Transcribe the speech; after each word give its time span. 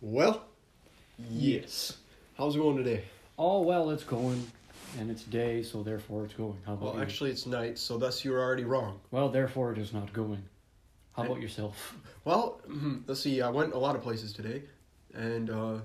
Well, 0.00 0.44
yes. 1.30 1.96
How's 2.36 2.54
it 2.54 2.58
going 2.58 2.76
today? 2.76 3.04
Oh 3.38 3.62
well, 3.62 3.90
it's 3.90 4.04
going, 4.04 4.44
and 4.98 5.10
it's 5.10 5.22
day, 5.24 5.62
so 5.62 5.82
therefore 5.82 6.24
it's 6.24 6.34
going. 6.34 6.56
How 6.66 6.74
about 6.74 6.84
Well, 6.84 6.94
you? 6.96 7.02
actually, 7.02 7.30
it's 7.30 7.46
night, 7.46 7.78
so 7.78 7.98
thus 7.98 8.24
you're 8.24 8.40
already 8.40 8.64
wrong. 8.64 9.00
well, 9.10 9.28
therefore 9.28 9.72
it 9.72 9.78
is 9.78 9.92
not 9.92 10.12
going. 10.12 10.42
How 11.16 11.24
about 11.24 11.40
yourself? 11.40 11.94
Well, 12.24 12.60
mhm, 12.68 13.04
let's 13.06 13.20
see. 13.20 13.40
I 13.40 13.48
went 13.48 13.72
a 13.72 13.78
lot 13.78 13.96
of 13.96 14.02
places 14.02 14.34
today, 14.34 14.60
and 15.14 15.48
uh, 15.48 15.76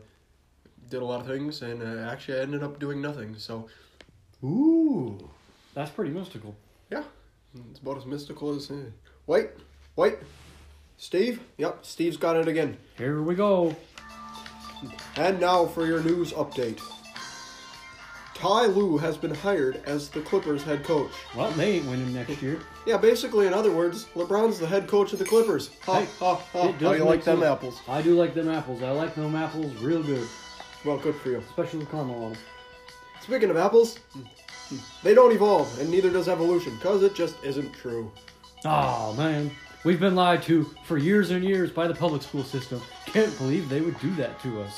did 0.89 1.01
a 1.01 1.05
lot 1.05 1.21
of 1.21 1.27
things, 1.27 1.61
and 1.61 1.81
uh, 1.81 2.09
actually, 2.11 2.37
I 2.39 2.41
ended 2.41 2.63
up 2.63 2.79
doing 2.79 3.01
nothing. 3.01 3.35
So, 3.37 3.69
Ooh, 4.43 5.29
that's 5.73 5.89
pretty 5.91 6.11
mystical. 6.11 6.53
yeah, 6.91 7.03
it's 7.71 7.79
about 7.79 7.95
as 7.97 8.05
mystical 8.05 8.53
as. 8.53 8.69
Uh, 8.69 8.75
wait, 9.25 9.51
wait, 9.95 10.15
Steve. 10.97 11.39
Yep, 11.57 11.85
Steve's 11.85 12.17
got 12.17 12.35
it 12.35 12.49
again. 12.49 12.75
Here 12.97 13.21
we 13.21 13.35
go. 13.35 13.73
And 15.15 15.39
now 15.39 15.65
for 15.65 15.85
your 15.85 16.01
news 16.03 16.31
update. 16.33 16.79
Ty 18.35 18.65
Lue 18.65 18.97
has 18.97 19.15
been 19.15 19.33
hired 19.33 19.81
as 19.85 20.09
the 20.09 20.19
Clippers 20.21 20.63
head 20.63 20.83
coach. 20.83 21.11
Well, 21.35 21.51
they 21.51 21.73
ain't 21.77 21.85
winning 21.85 22.13
next 22.13 22.41
year. 22.41 22.59
Yeah, 22.85 22.97
basically, 22.97 23.47
in 23.47 23.53
other 23.53 23.71
words, 23.71 24.05
LeBron's 24.15 24.59
the 24.59 24.67
head 24.67 24.87
coach 24.87 25.13
of 25.13 25.19
the 25.19 25.25
Clippers. 25.25 25.69
Ha 25.85 25.99
Hey, 26.01 26.07
ha 26.19 26.35
ha. 26.35 26.71
How 26.73 26.91
you 26.93 27.05
like 27.05 27.23
them 27.23 27.43
apples? 27.43 27.79
I 27.87 28.01
do 28.01 28.15
like 28.15 28.33
them 28.33 28.49
apples. 28.49 28.81
I 28.83 28.89
like 28.91 29.15
them 29.15 29.35
apples 29.35 29.73
real 29.81 30.03
good, 30.03 30.27
Well, 30.83 30.97
good 30.97 31.15
for 31.15 31.29
you. 31.29 31.37
especially 31.49 31.79
with 31.79 31.91
caramel 31.91 32.25
on 32.25 32.31
them. 32.33 32.41
Speaking 33.21 33.49
of 33.49 33.55
apples, 33.55 33.99
they 35.03 35.13
don't 35.13 35.31
evolve, 35.31 35.79
and 35.79 35.89
neither 35.89 36.09
does 36.09 36.27
evolution, 36.27 36.75
because 36.75 37.03
it 37.03 37.15
just 37.15 37.41
isn't 37.45 37.71
true. 37.73 38.11
Oh 38.65 39.13
man, 39.13 39.51
we've 39.85 39.99
been 39.99 40.15
lied 40.15 40.41
to 40.43 40.65
for 40.83 40.97
years 40.97 41.29
and 41.31 41.45
years 41.45 41.69
by 41.71 41.87
the 41.87 41.95
public 41.95 42.21
school 42.23 42.43
system. 42.43 42.81
I 43.13 43.19
can't 43.21 43.37
believe 43.37 43.69
they 43.69 43.81
would 43.81 43.99
do 43.99 44.11
that 44.15 44.41
to 44.41 44.63
us. 44.63 44.75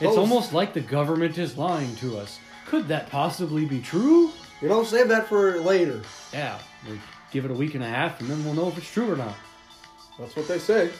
It's 0.00 0.02
Those- 0.10 0.18
almost 0.18 0.52
like 0.52 0.72
the 0.72 0.80
government 0.80 1.36
is 1.36 1.58
lying 1.58 1.96
to 1.96 2.16
us. 2.16 2.38
Could 2.66 2.86
that 2.88 3.10
possibly 3.10 3.64
be 3.64 3.80
true? 3.80 4.30
You 4.62 4.68
know, 4.68 4.84
save 4.84 5.08
that 5.08 5.26
for 5.28 5.58
later. 5.58 6.00
Yeah, 6.32 6.60
we 6.88 7.00
give 7.32 7.44
it 7.44 7.50
a 7.50 7.54
week 7.54 7.74
and 7.74 7.82
a 7.82 7.88
half, 7.88 8.20
and 8.20 8.30
then 8.30 8.44
we'll 8.44 8.54
know 8.54 8.68
if 8.68 8.78
it's 8.78 8.88
true 8.88 9.12
or 9.12 9.16
not. 9.16 9.34
That's 10.16 10.36
what 10.36 10.46
they 10.46 10.60
say. 10.60 10.90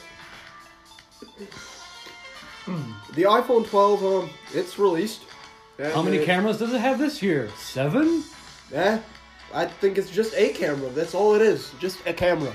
the 2.65 3.23
iPhone 3.23 3.65
12, 3.65 4.03
um, 4.03 4.29
it's 4.53 4.77
released. 4.77 5.21
How 5.81 6.01
many 6.01 6.19
uh, 6.19 6.25
cameras 6.25 6.57
does 6.57 6.73
it 6.73 6.79
have 6.81 6.99
this 6.99 7.21
year? 7.23 7.49
Seven? 7.57 8.25
Eh, 8.73 8.99
I 9.53 9.65
think 9.67 9.97
it's 9.97 10.09
just 10.09 10.33
a 10.35 10.49
camera. 10.49 10.89
That's 10.89 11.15
all 11.15 11.33
it 11.33 11.41
is. 11.41 11.71
Just 11.79 12.05
a 12.05 12.13
camera. 12.13 12.51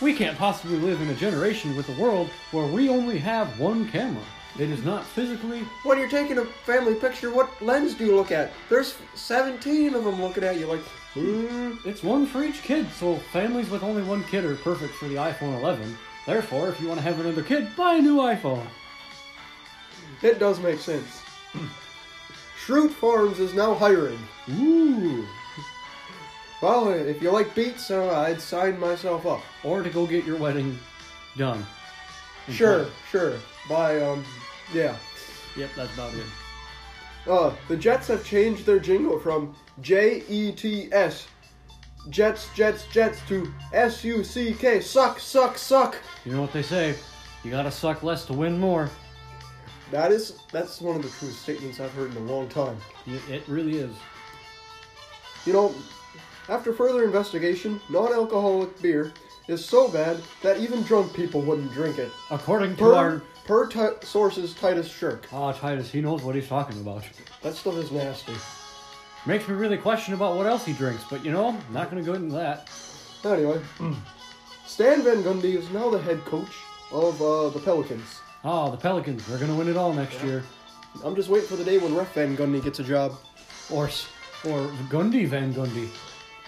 We 0.00 0.12
can't 0.12 0.36
possibly 0.36 0.78
live 0.78 1.00
in 1.00 1.10
a 1.10 1.14
generation 1.14 1.76
with 1.76 1.88
a 1.88 2.00
world 2.00 2.28
where 2.50 2.66
we 2.66 2.88
only 2.88 3.18
have 3.18 3.58
one 3.60 3.88
camera. 3.88 4.24
It 4.58 4.70
is 4.70 4.84
not 4.84 5.04
physically. 5.04 5.60
When 5.82 5.98
you're 5.98 6.08
taking 6.08 6.38
a 6.38 6.44
family 6.44 6.94
picture, 6.94 7.32
what 7.32 7.60
lens 7.60 7.94
do 7.94 8.04
you 8.04 8.14
look 8.14 8.30
at? 8.30 8.52
There's 8.68 8.96
17 9.14 9.94
of 9.94 10.04
them 10.04 10.20
looking 10.20 10.44
at 10.44 10.58
you 10.58 10.66
like, 10.66 10.82
hmm. 11.14 11.74
It's 11.84 12.02
one 12.02 12.26
for 12.26 12.42
each 12.44 12.62
kid, 12.62 12.90
so 12.92 13.16
families 13.32 13.70
with 13.70 13.82
only 13.82 14.02
one 14.02 14.24
kid 14.24 14.44
are 14.44 14.56
perfect 14.56 14.94
for 14.94 15.08
the 15.08 15.16
iPhone 15.16 15.58
11. 15.60 15.96
Therefore, 16.26 16.68
if 16.68 16.80
you 16.80 16.88
want 16.88 16.98
to 16.98 17.04
have 17.04 17.20
another 17.20 17.42
kid, 17.42 17.74
buy 17.76 17.94
a 17.94 18.02
new 18.02 18.18
iPhone. 18.18 18.66
It 20.22 20.38
does 20.38 20.60
make 20.60 20.80
sense. 20.80 21.22
Schrute 22.64 22.92
Farms 22.92 23.40
is 23.40 23.54
now 23.54 23.74
hiring. 23.74 24.18
Ooh. 24.50 25.26
Well, 26.64 26.88
if 26.88 27.20
you 27.20 27.30
like 27.30 27.54
beets, 27.54 27.90
uh, 27.90 28.18
I'd 28.20 28.40
sign 28.40 28.80
myself 28.80 29.26
up. 29.26 29.42
Or 29.64 29.82
to 29.82 29.90
go 29.90 30.06
get 30.06 30.24
your 30.24 30.38
wedding 30.38 30.78
done. 31.36 31.62
Sure, 32.48 32.86
sure. 33.10 33.34
By, 33.68 34.00
um, 34.00 34.24
yeah. 34.72 34.96
Yep, 35.58 35.68
that's 35.76 35.92
about 35.92 36.14
it. 36.14 36.24
Uh, 37.28 37.52
the 37.68 37.76
Jets 37.76 38.08
have 38.08 38.24
changed 38.24 38.64
their 38.64 38.78
jingle 38.78 39.20
from 39.20 39.54
J 39.82 40.22
E 40.26 40.52
T 40.52 40.88
S, 40.90 41.26
Jets, 42.08 42.48
Jets, 42.54 42.86
Jets, 42.86 43.20
to 43.28 43.52
S 43.74 44.02
U 44.02 44.24
C 44.24 44.54
K, 44.54 44.80
suck, 44.80 45.18
suck, 45.18 45.58
suck. 45.58 45.98
You 46.24 46.32
know 46.32 46.40
what 46.40 46.54
they 46.54 46.62
say? 46.62 46.94
You 47.42 47.50
gotta 47.50 47.70
suck 47.70 48.02
less 48.02 48.24
to 48.24 48.32
win 48.32 48.58
more. 48.58 48.88
That 49.90 50.12
is, 50.12 50.38
that's 50.50 50.80
one 50.80 50.96
of 50.96 51.02
the 51.02 51.10
truest 51.10 51.42
statements 51.42 51.78
I've 51.78 51.92
heard 51.92 52.16
in 52.16 52.16
a 52.16 52.32
long 52.32 52.48
time. 52.48 52.78
It 53.06 53.42
really 53.48 53.76
is. 53.76 53.94
You 55.44 55.52
know, 55.52 55.74
after 56.48 56.72
further 56.72 57.04
investigation, 57.04 57.80
non 57.88 58.12
alcoholic 58.12 58.80
beer 58.82 59.12
is 59.48 59.64
so 59.64 59.88
bad 59.88 60.18
that 60.42 60.58
even 60.58 60.82
drunk 60.82 61.12
people 61.14 61.40
wouldn't 61.42 61.72
drink 61.72 61.98
it. 61.98 62.10
According 62.30 62.76
to 62.76 62.82
Per, 62.82 62.94
our. 62.94 63.22
per 63.44 63.66
ti- 63.66 64.04
sources, 64.06 64.54
Titus 64.54 64.88
Shirk. 64.88 65.26
Ah, 65.32 65.52
Titus, 65.52 65.90
he 65.90 66.00
knows 66.00 66.22
what 66.22 66.34
he's 66.34 66.48
talking 66.48 66.80
about. 66.80 67.04
That 67.42 67.54
stuff 67.54 67.74
is 67.76 67.90
nasty. 67.92 68.34
Makes 69.26 69.48
me 69.48 69.54
really 69.54 69.76
question 69.78 70.14
about 70.14 70.36
what 70.36 70.46
else 70.46 70.64
he 70.64 70.72
drinks, 70.74 71.04
but 71.10 71.24
you 71.24 71.30
know, 71.32 71.48
I'm 71.48 71.72
not 71.72 71.90
gonna 71.90 72.02
go 72.02 72.14
into 72.14 72.34
that. 72.36 72.70
Anyway, 73.24 73.60
Stan 74.66 75.02
Van 75.02 75.22
Gundy 75.22 75.56
is 75.56 75.68
now 75.70 75.88
the 75.90 75.98
head 75.98 76.22
coach 76.24 76.50
of 76.92 77.20
uh, 77.22 77.48
the 77.50 77.58
Pelicans. 77.60 78.20
Ah, 78.44 78.68
the 78.70 78.76
Pelicans, 78.76 79.26
they're 79.26 79.38
gonna 79.38 79.54
win 79.54 79.68
it 79.68 79.76
all 79.76 79.92
next 79.94 80.22
year. 80.22 80.42
I'm 81.02 81.16
just 81.16 81.28
waiting 81.28 81.48
for 81.48 81.56
the 81.56 81.64
day 81.64 81.78
when 81.78 81.94
Ref 81.94 82.12
Van 82.14 82.36
Gundy 82.36 82.62
gets 82.62 82.78
a 82.80 82.84
job. 82.84 83.14
Or, 83.70 83.86
s- 83.88 84.06
or 84.44 84.68
Gundy 84.90 85.26
Van 85.26 85.52
Gundy. 85.54 85.88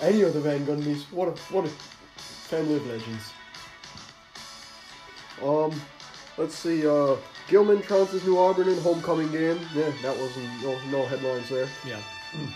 Any 0.00 0.24
other 0.24 0.32
the 0.32 0.40
Van 0.40 0.66
Gundys. 0.66 1.02
What 1.10 1.28
a 1.28 1.30
what 1.52 1.64
a 1.64 1.68
family 1.68 2.76
of 2.76 2.86
legends. 2.86 3.32
Um, 5.42 5.80
let's 6.36 6.54
see. 6.54 6.86
Uh, 6.86 7.16
Gilman 7.48 7.78
trounces 7.78 8.24
New 8.24 8.38
Auburn 8.38 8.68
in 8.68 8.78
homecoming 8.80 9.30
game. 9.32 9.58
Yeah, 9.74 9.90
that 10.02 10.16
wasn't 10.18 10.62
no 10.62 10.78
no 10.90 11.06
headlines 11.06 11.48
there. 11.48 11.68
Yeah. 11.86 12.00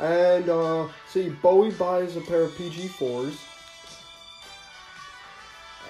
And 0.00 0.48
uh, 0.48 0.88
see, 1.06 1.28
Bowie 1.28 1.70
buys 1.70 2.16
a 2.16 2.20
pair 2.22 2.42
of 2.42 2.58
PG 2.58 2.88
fours. 2.88 3.40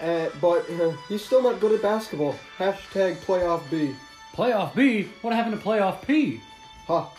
Uh, 0.03 0.29
but 0.39 0.69
uh, 0.69 0.93
he's 1.09 1.25
still 1.25 1.43
not 1.43 1.61
good 1.61 1.73
at 1.73 1.81
basketball. 1.81 2.35
Hashtag 2.59 3.17
playoff 3.25 3.63
B. 3.71 3.95
Playoff 4.35 4.75
B? 4.75 5.09
What 5.23 5.33
happened 5.33 5.59
to 5.59 5.67
playoff 5.67 6.07
P? 6.07 6.43
Ha. 6.89 7.11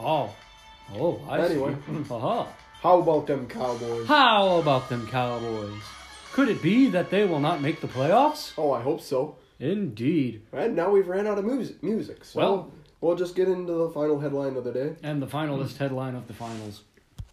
Oh. 0.00 0.34
Oh, 0.94 1.20
I 1.28 1.40
Anyway. 1.40 1.74
see. 1.86 2.02
Haha. 2.08 2.46
How 2.82 3.00
about 3.00 3.26
them 3.26 3.46
Cowboys? 3.48 4.06
How 4.06 4.58
about 4.58 4.88
them 4.88 5.06
Cowboys? 5.08 5.82
Could 6.32 6.48
it 6.48 6.62
be 6.62 6.88
that 6.90 7.10
they 7.10 7.24
will 7.24 7.40
not 7.40 7.60
make 7.60 7.80
the 7.80 7.88
playoffs? 7.88 8.52
Oh, 8.56 8.70
I 8.72 8.80
hope 8.82 9.00
so. 9.00 9.36
Indeed. 9.58 10.42
And 10.52 10.76
now 10.76 10.90
we've 10.90 11.08
ran 11.08 11.26
out 11.26 11.38
of 11.38 11.44
music. 11.44 11.82
Music. 11.82 12.24
So 12.24 12.38
Well- 12.38 12.70
we'll 13.00 13.16
just 13.16 13.34
get 13.34 13.48
into 13.48 13.72
the 13.72 13.90
final 13.90 14.20
headline 14.20 14.56
of 14.56 14.64
the 14.64 14.72
day. 14.72 14.94
And 15.02 15.20
the 15.20 15.26
finalist 15.26 15.78
headline 15.78 16.14
of 16.14 16.28
the 16.28 16.34
finals 16.34 16.82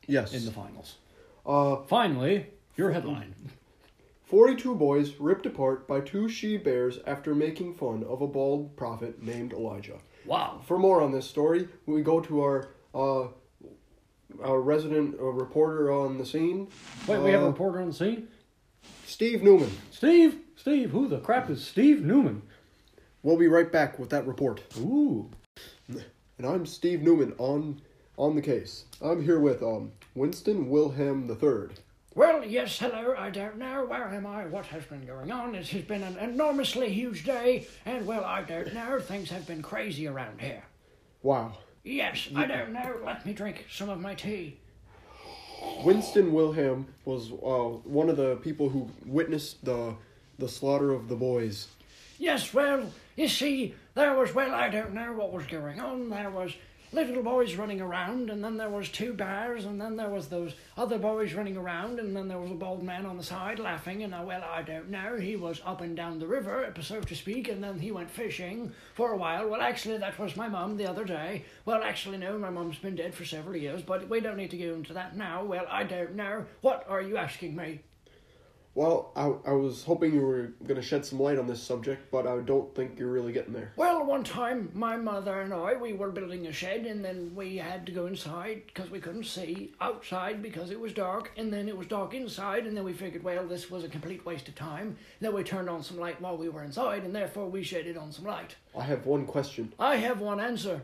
Yes. 0.08 0.34
in 0.34 0.46
the 0.46 0.52
finals. 0.52 0.98
uh, 1.46 1.78
Finally, 1.88 2.48
your 2.76 2.92
headline. 2.92 3.36
42 4.24 4.74
boys 4.76 5.14
ripped 5.20 5.46
apart 5.46 5.88
by 5.88 6.00
two 6.02 6.28
she 6.28 6.58
bears 6.58 6.98
after 7.06 7.36
making 7.36 7.76
fun 7.76 8.04
of 8.04 8.22
a 8.24 8.28
bald 8.28 8.76
prophet 8.76 9.22
named 9.22 9.54
Elijah. 9.54 10.00
Wow. 10.26 10.62
For 10.66 10.78
more 10.78 11.02
on 11.02 11.12
this 11.12 11.28
story, 11.28 11.68
we 11.86 12.02
go 12.02 12.20
to 12.22 12.42
our 12.42 12.70
uh, 12.94 13.28
our 14.44 14.60
resident 14.62 15.16
uh, 15.20 15.24
reporter 15.26 15.92
on 15.92 16.18
the 16.18 16.26
scene, 16.26 16.68
Wait, 17.08 17.20
we 17.20 17.32
have 17.32 17.42
a 17.42 17.46
Uh, 17.46 17.50
reporter 17.50 17.80
on 17.82 17.88
the 17.88 17.94
scene? 17.94 18.28
Steve 19.06 19.42
Newman. 19.44 19.72
Steve? 19.92 20.40
Steve, 20.58 20.92
who 20.92 21.08
the 21.08 21.20
crap 21.20 21.50
is 21.50 21.64
Steve 21.66 22.02
Newman? 22.04 22.42
We'll 23.24 23.38
be 23.38 23.48
right 23.48 23.72
back 23.72 23.98
with 24.00 24.10
that 24.10 24.28
report. 24.28 24.62
Ooh. 24.80 25.30
And 25.88 26.46
I'm 26.46 26.66
Steve 26.66 27.02
Newman 27.02 27.34
on 27.38 27.82
on 28.18 28.36
the 28.36 28.42
case. 28.42 28.86
I'm 29.02 29.24
here 29.24 29.40
with 29.40 29.62
um 29.64 29.92
Winston 30.16 30.70
Wilhelm 30.70 31.30
III. 31.30 31.76
Well, 32.16 32.46
yes, 32.46 32.80
hello, 32.80 33.14
I 33.18 33.30
don't 33.30 33.58
know. 33.58 33.86
Where 33.86 34.08
am 34.08 34.26
I? 34.26 34.46
What 34.46 34.68
has 34.68 34.86
been 34.86 35.06
going 35.06 35.30
on? 35.32 35.54
It 35.54 35.68
has 35.68 35.82
been 35.82 36.02
an 36.02 36.18
enormously 36.18 36.90
huge 36.90 37.26
day, 37.26 37.68
and 37.86 38.08
well, 38.08 38.24
I 38.24 38.42
don't 38.42 38.74
know. 38.74 39.02
Things 39.02 39.30
have 39.32 39.46
been 39.46 39.62
crazy 39.62 40.08
around 40.08 40.40
here. 40.40 40.64
Wow. 41.24 41.58
Yes, 41.84 42.30
I 42.34 42.46
don't 42.46 42.72
know. 42.72 43.00
Let 43.06 43.26
me 43.26 43.34
drink 43.34 43.66
some 43.70 43.90
of 43.90 44.00
my 44.00 44.16
tea. 44.16 44.58
Winston 45.84 46.32
Wilhelm 46.32 46.88
was 47.04 47.34
uh, 47.34 47.80
one 47.84 48.10
of 48.10 48.16
the 48.16 48.38
people 48.38 48.70
who 48.70 48.90
witnessed 49.06 49.66
the 49.66 49.94
the 50.40 50.48
slaughter 50.48 50.92
of 50.94 51.10
the 51.10 51.16
boys. 51.16 51.68
Yes, 52.18 52.54
well, 52.54 52.94
you 53.18 53.28
see, 53.28 53.76
there 53.94 54.14
was, 54.14 54.34
well, 54.34 54.54
I 54.56 54.70
don't 54.70 54.94
know 54.94 55.12
what 55.12 55.34
was 55.34 55.46
going 55.48 55.82
on. 55.82 56.10
There 56.10 56.30
was 56.30 56.54
little 56.92 57.24
boys 57.24 57.56
running 57.56 57.82
around, 57.82 58.30
and 58.30 58.44
then 58.44 58.58
there 58.58 58.70
was 58.70 58.90
two 58.90 59.14
bears, 59.14 59.66
and 59.66 59.80
then 59.80 59.96
there 59.96 60.10
was 60.10 60.28
those 60.28 60.54
other 60.78 60.98
boys 60.98 61.34
running 61.34 61.58
around, 61.58 62.00
and 62.00 62.16
then 62.16 62.28
there 62.28 62.40
was 62.40 62.52
a 62.52 62.56
bald 62.56 62.84
man 62.84 63.06
on 63.06 63.18
the 63.18 63.24
side 63.24 63.60
laughing, 63.60 64.04
and, 64.04 64.14
uh, 64.14 64.24
well, 64.26 64.44
I 64.44 64.62
don't 64.62 64.90
know, 64.90 65.18
he 65.18 65.36
was 65.36 65.62
up 65.66 65.82
and 65.82 65.96
down 65.96 66.20
the 66.20 66.28
river, 66.28 66.74
so 66.82 67.02
to 67.02 67.16
speak, 67.16 67.48
and 67.48 67.64
then 67.64 67.80
he 67.80 67.92
went 67.92 68.10
fishing 68.10 68.72
for 68.94 69.12
a 69.12 69.18
while. 69.18 69.48
Well, 69.50 69.62
actually, 69.62 69.98
that 69.98 70.18
was 70.18 70.36
my 70.36 70.48
mum 70.48 70.78
the 70.78 70.90
other 70.90 71.06
day. 71.06 71.44
Well, 71.66 71.84
actually, 71.84 72.18
no, 72.18 72.38
my 72.38 72.50
mum's 72.50 72.78
been 72.78 72.96
dead 72.96 73.14
for 73.14 73.26
several 73.26 73.56
years, 73.56 73.82
but 73.82 74.10
we 74.10 74.20
don't 74.20 74.38
need 74.38 74.52
to 74.52 74.58
go 74.58 74.74
into 74.74 74.94
that 74.94 75.18
now. 75.18 75.44
Well, 75.44 75.66
I 75.70 75.84
don't 75.84 76.16
know. 76.16 76.46
What 76.62 76.86
are 76.88 77.02
you 77.02 77.18
asking 77.18 77.56
me? 77.56 77.82
Well, 78.76 79.14
I, 79.16 79.50
I 79.50 79.54
was 79.54 79.86
hoping 79.86 80.14
you 80.14 80.20
were 80.20 80.52
going 80.68 80.76
to 80.76 80.82
shed 80.82 81.06
some 81.06 81.18
light 81.18 81.40
on 81.40 81.48
this 81.48 81.64
subject, 81.64 82.12
but 82.12 82.28
I 82.28 82.38
don't 82.40 82.76
think 82.76 83.00
you're 83.00 83.10
really 83.10 83.32
getting 83.32 83.54
there. 83.54 83.72
Well, 83.78 84.06
one 84.06 84.26
time, 84.26 84.70
my 84.74 84.98
mother 84.98 85.40
and 85.40 85.54
I, 85.54 85.76
we 85.76 85.94
were 85.94 86.12
building 86.12 86.46
a 86.48 86.52
shed, 86.52 86.86
and 86.86 87.04
then 87.04 87.32
we 87.34 87.56
had 87.56 87.86
to 87.86 87.94
go 87.94 88.06
inside 88.06 88.64
because 88.68 88.92
we 88.92 89.00
couldn't 89.00 89.24
see 89.24 89.74
outside 89.80 90.44
because 90.44 90.72
it 90.72 90.80
was 90.80 90.92
dark, 90.92 91.32
and 91.38 91.54
then 91.54 91.70
it 91.70 91.78
was 91.78 91.88
dark 91.88 92.14
inside, 92.14 92.68
and 92.68 92.76
then 92.76 92.84
we 92.84 92.92
figured, 92.92 93.24
well, 93.24 93.48
this 93.48 93.72
was 93.72 93.86
a 93.86 93.90
complete 93.90 94.26
waste 94.26 94.50
of 94.50 94.56
time. 94.56 94.98
Then 95.22 95.34
we 95.34 95.44
turned 95.44 95.70
on 95.70 95.82
some 95.82 95.98
light 95.98 96.20
while 96.20 96.36
we 96.36 96.50
were 96.50 96.66
inside, 96.66 97.04
and 97.06 97.16
therefore 97.16 97.48
we 97.48 97.64
shedded 97.64 97.96
on 97.96 98.12
some 98.12 98.26
light. 98.26 98.58
I 98.78 98.84
have 98.84 99.06
one 99.06 99.26
question. 99.26 99.72
I 99.80 99.96
have 99.96 100.20
one 100.20 100.42
answer. 100.42 100.82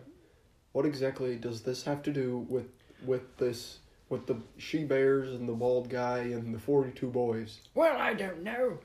What 0.71 0.85
exactly 0.85 1.35
does 1.35 1.63
this 1.63 1.83
have 1.83 2.01
to 2.03 2.13
do 2.13 2.45
with 2.47 2.67
with 3.05 3.35
this 3.37 3.79
with 4.11 4.27
the 4.27 4.37
she 4.57 4.83
bears 4.83 5.29
and 5.29 5.47
the 5.47 5.53
bald 5.53 5.89
guy 5.89 6.19
and 6.19 6.53
the 6.53 6.59
forty 6.59 6.91
two 6.91 7.07
boys? 7.07 7.59
Well, 7.73 7.97
I 7.97 8.13
don't 8.13 8.43
know. 8.43 8.77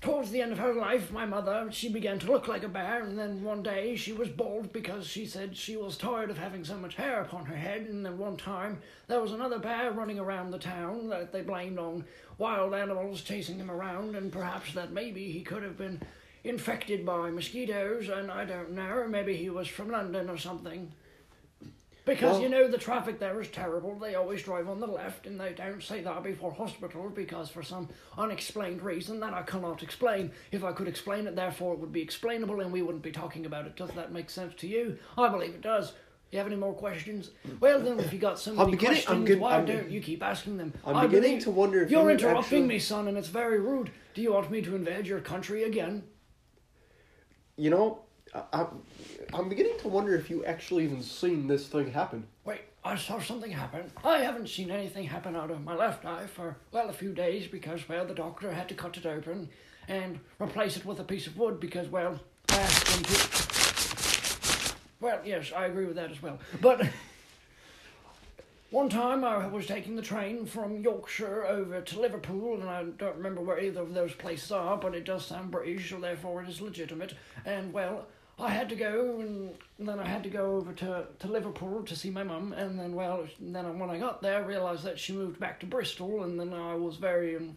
Towards 0.00 0.30
the 0.30 0.40
end 0.40 0.52
of 0.52 0.58
her 0.58 0.74
life, 0.74 1.10
my 1.10 1.26
mother, 1.26 1.68
she 1.72 1.88
began 1.88 2.20
to 2.20 2.30
look 2.30 2.46
like 2.46 2.62
a 2.62 2.68
bear, 2.68 3.02
and 3.02 3.18
then 3.18 3.42
one 3.42 3.64
day 3.64 3.96
she 3.96 4.12
was 4.12 4.28
bald 4.28 4.72
because 4.72 5.08
she 5.08 5.26
said 5.26 5.56
she 5.56 5.76
was 5.76 5.96
tired 5.96 6.30
of 6.30 6.38
having 6.38 6.64
so 6.64 6.76
much 6.76 6.94
hair 6.94 7.20
upon 7.20 7.46
her 7.46 7.56
head, 7.56 7.80
and 7.82 8.06
then 8.06 8.16
one 8.16 8.36
time 8.36 8.78
there 9.08 9.20
was 9.20 9.32
another 9.32 9.58
bear 9.58 9.90
running 9.90 10.20
around 10.20 10.52
the 10.52 10.58
town 10.58 11.08
that 11.08 11.32
they 11.32 11.42
blamed 11.42 11.80
on 11.80 12.04
wild 12.36 12.74
animals 12.74 13.22
chasing 13.22 13.58
him 13.58 13.72
around, 13.72 14.14
and 14.14 14.30
perhaps 14.30 14.72
that 14.74 14.92
maybe 14.92 15.32
he 15.32 15.40
could 15.40 15.64
have 15.64 15.76
been 15.76 16.00
infected 16.44 17.04
by 17.04 17.30
mosquitoes, 17.30 18.08
and 18.08 18.30
I 18.30 18.44
don't 18.44 18.70
know, 18.70 19.04
maybe 19.08 19.36
he 19.36 19.50
was 19.50 19.66
from 19.66 19.90
London 19.90 20.30
or 20.30 20.38
something. 20.38 20.92
Because 22.08 22.32
Well- 22.32 22.40
you 22.42 22.48
know 22.48 22.66
the 22.68 22.78
traffic 22.78 23.18
there 23.18 23.38
is 23.38 23.48
terrible. 23.48 23.94
They 23.98 24.14
always 24.14 24.42
drive 24.42 24.66
on 24.68 24.80
the 24.80 24.86
left, 24.86 25.26
and 25.26 25.38
they 25.38 25.52
don't 25.52 25.82
say 25.82 26.00
that 26.00 26.22
before 26.22 26.50
hospital 26.52 27.10
because 27.10 27.50
for 27.50 27.62
some 27.62 27.88
unexplained 28.16 28.80
reason 28.82 29.20
that 29.20 29.34
I 29.34 29.42
cannot 29.42 29.82
explain. 29.82 30.32
If 30.50 30.64
I 30.64 30.72
could 30.72 30.88
explain 30.88 31.26
it, 31.26 31.36
therefore 31.36 31.74
it 31.74 31.80
would 31.80 31.92
be 31.92 32.00
explainable, 32.00 32.60
and 32.60 32.72
we 32.72 32.80
wouldn't 32.80 33.02
be 33.04 33.12
talking 33.12 33.44
about 33.44 33.66
it. 33.66 33.76
Does 33.76 33.90
that 33.90 34.10
make 34.10 34.30
sense 34.30 34.54
to 34.56 34.66
you? 34.66 34.98
I 35.18 35.28
believe 35.28 35.50
it 35.50 35.60
does. 35.60 35.92
You 36.32 36.38
have 36.38 36.46
any 36.46 36.56
more 36.56 36.72
questions? 36.74 37.30
Well, 37.60 37.78
then, 37.80 38.00
if 38.00 38.10
you 38.12 38.18
got 38.18 38.38
so 38.38 38.52
many 38.54 38.72
I'm 38.72 38.78
questions, 38.78 39.28
get- 39.28 39.38
why 39.38 39.56
I'm- 39.56 39.66
don't 39.66 39.90
you 39.90 40.00
keep 40.00 40.22
asking 40.22 40.56
them? 40.56 40.72
I'm 40.86 40.96
I 40.96 41.06
beginning 41.06 41.30
believe- 41.32 41.42
to 41.44 41.50
wonder 41.50 41.82
if 41.82 41.90
you're 41.90 42.02
you 42.04 42.08
interrupting 42.10 42.42
actually- 42.42 42.62
me, 42.62 42.78
son, 42.78 43.08
and 43.08 43.18
it's 43.18 43.28
very 43.28 43.58
rude. 43.60 43.90
Do 44.14 44.22
you 44.22 44.32
want 44.32 44.50
me 44.50 44.62
to 44.62 44.74
invade 44.74 45.06
your 45.06 45.20
country 45.20 45.62
again? 45.64 46.04
You 47.56 47.68
know, 47.70 48.00
I, 48.34 48.66
I'm 49.32 49.48
beginning 49.48 49.78
to 49.80 49.88
wonder 49.88 50.14
if 50.14 50.30
you 50.30 50.44
actually 50.44 50.84
even 50.84 51.02
seen 51.02 51.46
this 51.46 51.66
thing 51.68 51.90
happen. 51.92 52.26
Wait, 52.44 52.60
I 52.84 52.96
saw 52.96 53.20
something 53.20 53.50
happen. 53.50 53.90
I 54.04 54.18
haven't 54.18 54.48
seen 54.48 54.70
anything 54.70 55.04
happen 55.04 55.34
out 55.36 55.50
of 55.50 55.64
my 55.64 55.74
left 55.74 56.04
eye 56.04 56.26
for, 56.26 56.56
well, 56.72 56.88
a 56.88 56.92
few 56.92 57.12
days 57.12 57.46
because, 57.46 57.88
well, 57.88 58.06
the 58.06 58.14
doctor 58.14 58.52
had 58.52 58.68
to 58.68 58.74
cut 58.74 58.96
it 58.96 59.06
open 59.06 59.48
and 59.88 60.20
replace 60.38 60.76
it 60.76 60.84
with 60.84 61.00
a 61.00 61.04
piece 61.04 61.26
of 61.26 61.36
wood 61.36 61.60
because, 61.60 61.88
well, 61.88 62.20
I 62.50 62.56
asked 62.56 62.88
him 62.88 63.02
to. 63.04 64.74
Well, 65.00 65.20
yes, 65.24 65.52
I 65.54 65.66
agree 65.66 65.86
with 65.86 65.96
that 65.96 66.10
as 66.10 66.20
well. 66.20 66.38
But 66.60 66.88
one 68.70 68.88
time 68.88 69.24
I 69.24 69.46
was 69.46 69.66
taking 69.66 69.96
the 69.96 70.02
train 70.02 70.44
from 70.44 70.80
Yorkshire 70.82 71.46
over 71.46 71.80
to 71.80 72.00
Liverpool, 72.00 72.60
and 72.60 72.68
I 72.68 72.84
don't 72.84 73.16
remember 73.16 73.40
where 73.40 73.60
either 73.60 73.80
of 73.80 73.94
those 73.94 74.14
places 74.14 74.50
are, 74.50 74.76
but 74.76 74.94
it 74.94 75.04
does 75.04 75.24
sound 75.24 75.50
British, 75.50 75.90
so 75.90 76.00
therefore 76.00 76.42
it 76.42 76.48
is 76.48 76.60
legitimate. 76.60 77.14
And, 77.44 77.72
well, 77.72 78.06
I 78.40 78.50
had 78.50 78.68
to 78.68 78.76
go, 78.76 79.20
and 79.20 79.54
then 79.78 79.98
I 79.98 80.06
had 80.06 80.22
to 80.22 80.30
go 80.30 80.56
over 80.56 80.72
to, 80.74 81.06
to 81.18 81.26
Liverpool 81.26 81.82
to 81.82 81.96
see 81.96 82.10
my 82.10 82.22
mum, 82.22 82.52
and 82.52 82.78
then, 82.78 82.94
well, 82.94 83.26
then 83.40 83.78
when 83.78 83.90
I 83.90 83.98
got 83.98 84.22
there, 84.22 84.36
I 84.36 84.46
realised 84.46 84.84
that 84.84 84.98
she 84.98 85.12
moved 85.12 85.40
back 85.40 85.58
to 85.60 85.66
Bristol, 85.66 86.22
and 86.22 86.38
then 86.38 86.54
I 86.54 86.74
was 86.76 86.96
very 86.96 87.36
um, 87.36 87.56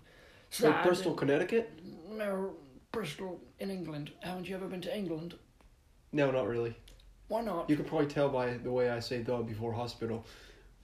sad. 0.50 0.72
Like 0.72 0.84
Bristol, 0.86 1.14
Connecticut? 1.14 1.72
No, 2.10 2.54
Bristol 2.92 3.40
in 3.60 3.70
England. 3.70 4.12
Haven't 4.22 4.50
you 4.50 4.56
ever 4.56 4.68
been 4.68 4.82
to 4.82 4.96
England? 4.96 5.36
No, 6.12 6.32
not 6.32 6.48
really. 6.48 6.76
Why 7.28 7.42
not? 7.42 7.70
You 7.70 7.78
could 7.78 7.88
probably 7.88 8.08
tell 8.08 8.28
by 8.28 8.58
the 8.58 8.72
way 8.72 8.90
I 8.90 9.00
say 9.00 9.22
"the" 9.22 9.38
before 9.38 9.72
hospital. 9.72 10.26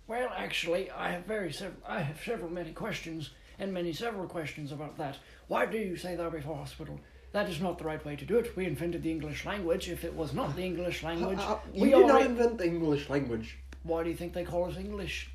Well, 0.07 0.29
actually, 0.33 0.89
I 0.91 1.11
have 1.11 1.25
very 1.25 1.51
sev- 1.51 1.75
I 1.85 1.99
have 1.99 2.21
several 2.23 2.49
many 2.49 2.71
questions 2.71 3.31
and 3.59 3.73
many 3.73 3.91
several 3.91 4.27
questions 4.27 4.71
about 4.71 4.97
that. 4.97 5.17
Why 5.47 5.65
do 5.65 5.77
you 5.77 5.97
say 5.97 6.15
that 6.15 6.31
before 6.31 6.55
hospital? 6.55 6.99
That 7.37 7.49
is 7.49 7.61
not 7.61 7.77
the 7.77 7.83
right 7.83 8.03
way 8.03 8.15
to 8.15 8.25
do 8.25 8.39
it. 8.39 8.55
We 8.55 8.65
invented 8.65 9.03
the 9.03 9.11
English 9.11 9.45
language. 9.45 9.89
If 9.89 10.03
it 10.03 10.15
was 10.15 10.33
not 10.33 10.55
the 10.55 10.63
English 10.63 11.03
language, 11.03 11.37
Uh, 11.37 11.51
uh, 11.53 11.59
we 11.71 11.91
you 11.91 11.97
did 11.97 12.07
not 12.07 12.23
invent 12.23 12.57
the 12.57 12.65
English 12.65 13.11
language 13.11 13.59
Why 13.83 14.01
do 14.03 14.09
you 14.09 14.15
think 14.15 14.33
they 14.33 14.43
call 14.43 14.65
us 14.65 14.75
English? 14.75 15.29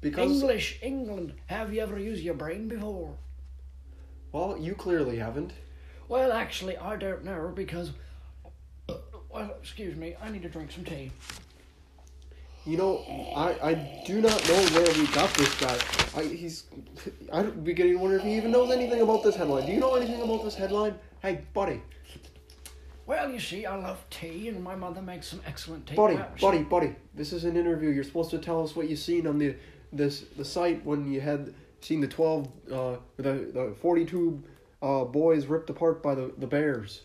because 0.00 0.32
English, 0.32 0.80
England. 0.82 1.34
Have 1.46 1.72
you 1.72 1.80
ever 1.80 1.96
used 1.96 2.24
your 2.24 2.34
brain 2.34 2.66
before? 2.66 3.14
well, 4.32 4.58
you 4.58 4.74
clearly 4.74 5.18
haven't. 5.18 5.52
Well, 6.08 6.32
actually, 6.32 6.76
I 6.76 6.96
don't 6.96 7.22
know 7.24 7.52
because. 7.54 7.92
Well, 9.34 9.54
excuse 9.60 9.94
me. 9.96 10.16
I 10.20 10.28
need 10.28 10.42
to 10.42 10.48
drink 10.48 10.72
some 10.72 10.84
tea. 10.84 11.12
You 12.64 12.76
know, 12.76 13.04
I, 13.34 13.70
I 13.70 14.02
do 14.06 14.20
not 14.20 14.48
know 14.48 14.54
where 14.54 14.86
we 14.94 15.06
got 15.08 15.34
this 15.34 15.52
guy. 15.60 15.76
I 16.16 16.22
he's 16.22 16.64
I'm 17.32 17.50
beginning 17.62 17.94
to 17.94 17.98
wonder 17.98 18.18
if 18.18 18.22
he 18.22 18.36
even 18.36 18.52
knows 18.52 18.70
anything 18.70 19.00
about 19.00 19.24
this 19.24 19.34
headline. 19.34 19.66
Do 19.66 19.72
you 19.72 19.80
know 19.80 19.94
anything 19.96 20.22
about 20.22 20.44
this 20.44 20.54
headline? 20.54 20.94
Hey, 21.20 21.42
buddy, 21.54 21.82
Well, 23.06 23.30
you 23.30 23.40
see, 23.40 23.66
I 23.66 23.74
love 23.74 24.04
tea, 24.10 24.48
and 24.48 24.62
my 24.62 24.76
mother 24.76 25.02
makes 25.02 25.26
some 25.26 25.40
excellent 25.44 25.86
tea. 25.88 25.96
buddy, 25.96 26.18
buddy, 26.40 26.62
buddy. 26.62 26.94
This 27.14 27.32
is 27.32 27.44
an 27.44 27.56
interview. 27.56 27.90
You're 27.90 28.04
supposed 28.04 28.30
to 28.30 28.38
tell 28.38 28.62
us 28.62 28.76
what 28.76 28.88
you've 28.88 28.98
seen 29.00 29.26
on 29.26 29.38
the 29.38 29.56
this 29.92 30.20
the 30.36 30.44
site 30.44 30.84
when 30.84 31.10
you 31.12 31.20
had 31.20 31.52
seen 31.80 32.00
the 32.00 32.08
twelve 32.08 32.46
uh 32.72 32.96
the 33.16 33.50
the 33.52 33.74
forty 33.80 34.04
two 34.04 34.40
uh 34.82 35.04
boys 35.04 35.46
ripped 35.46 35.68
apart 35.68 36.00
by 36.00 36.14
the 36.14 36.32
the 36.38 36.46
bears. 36.46 37.02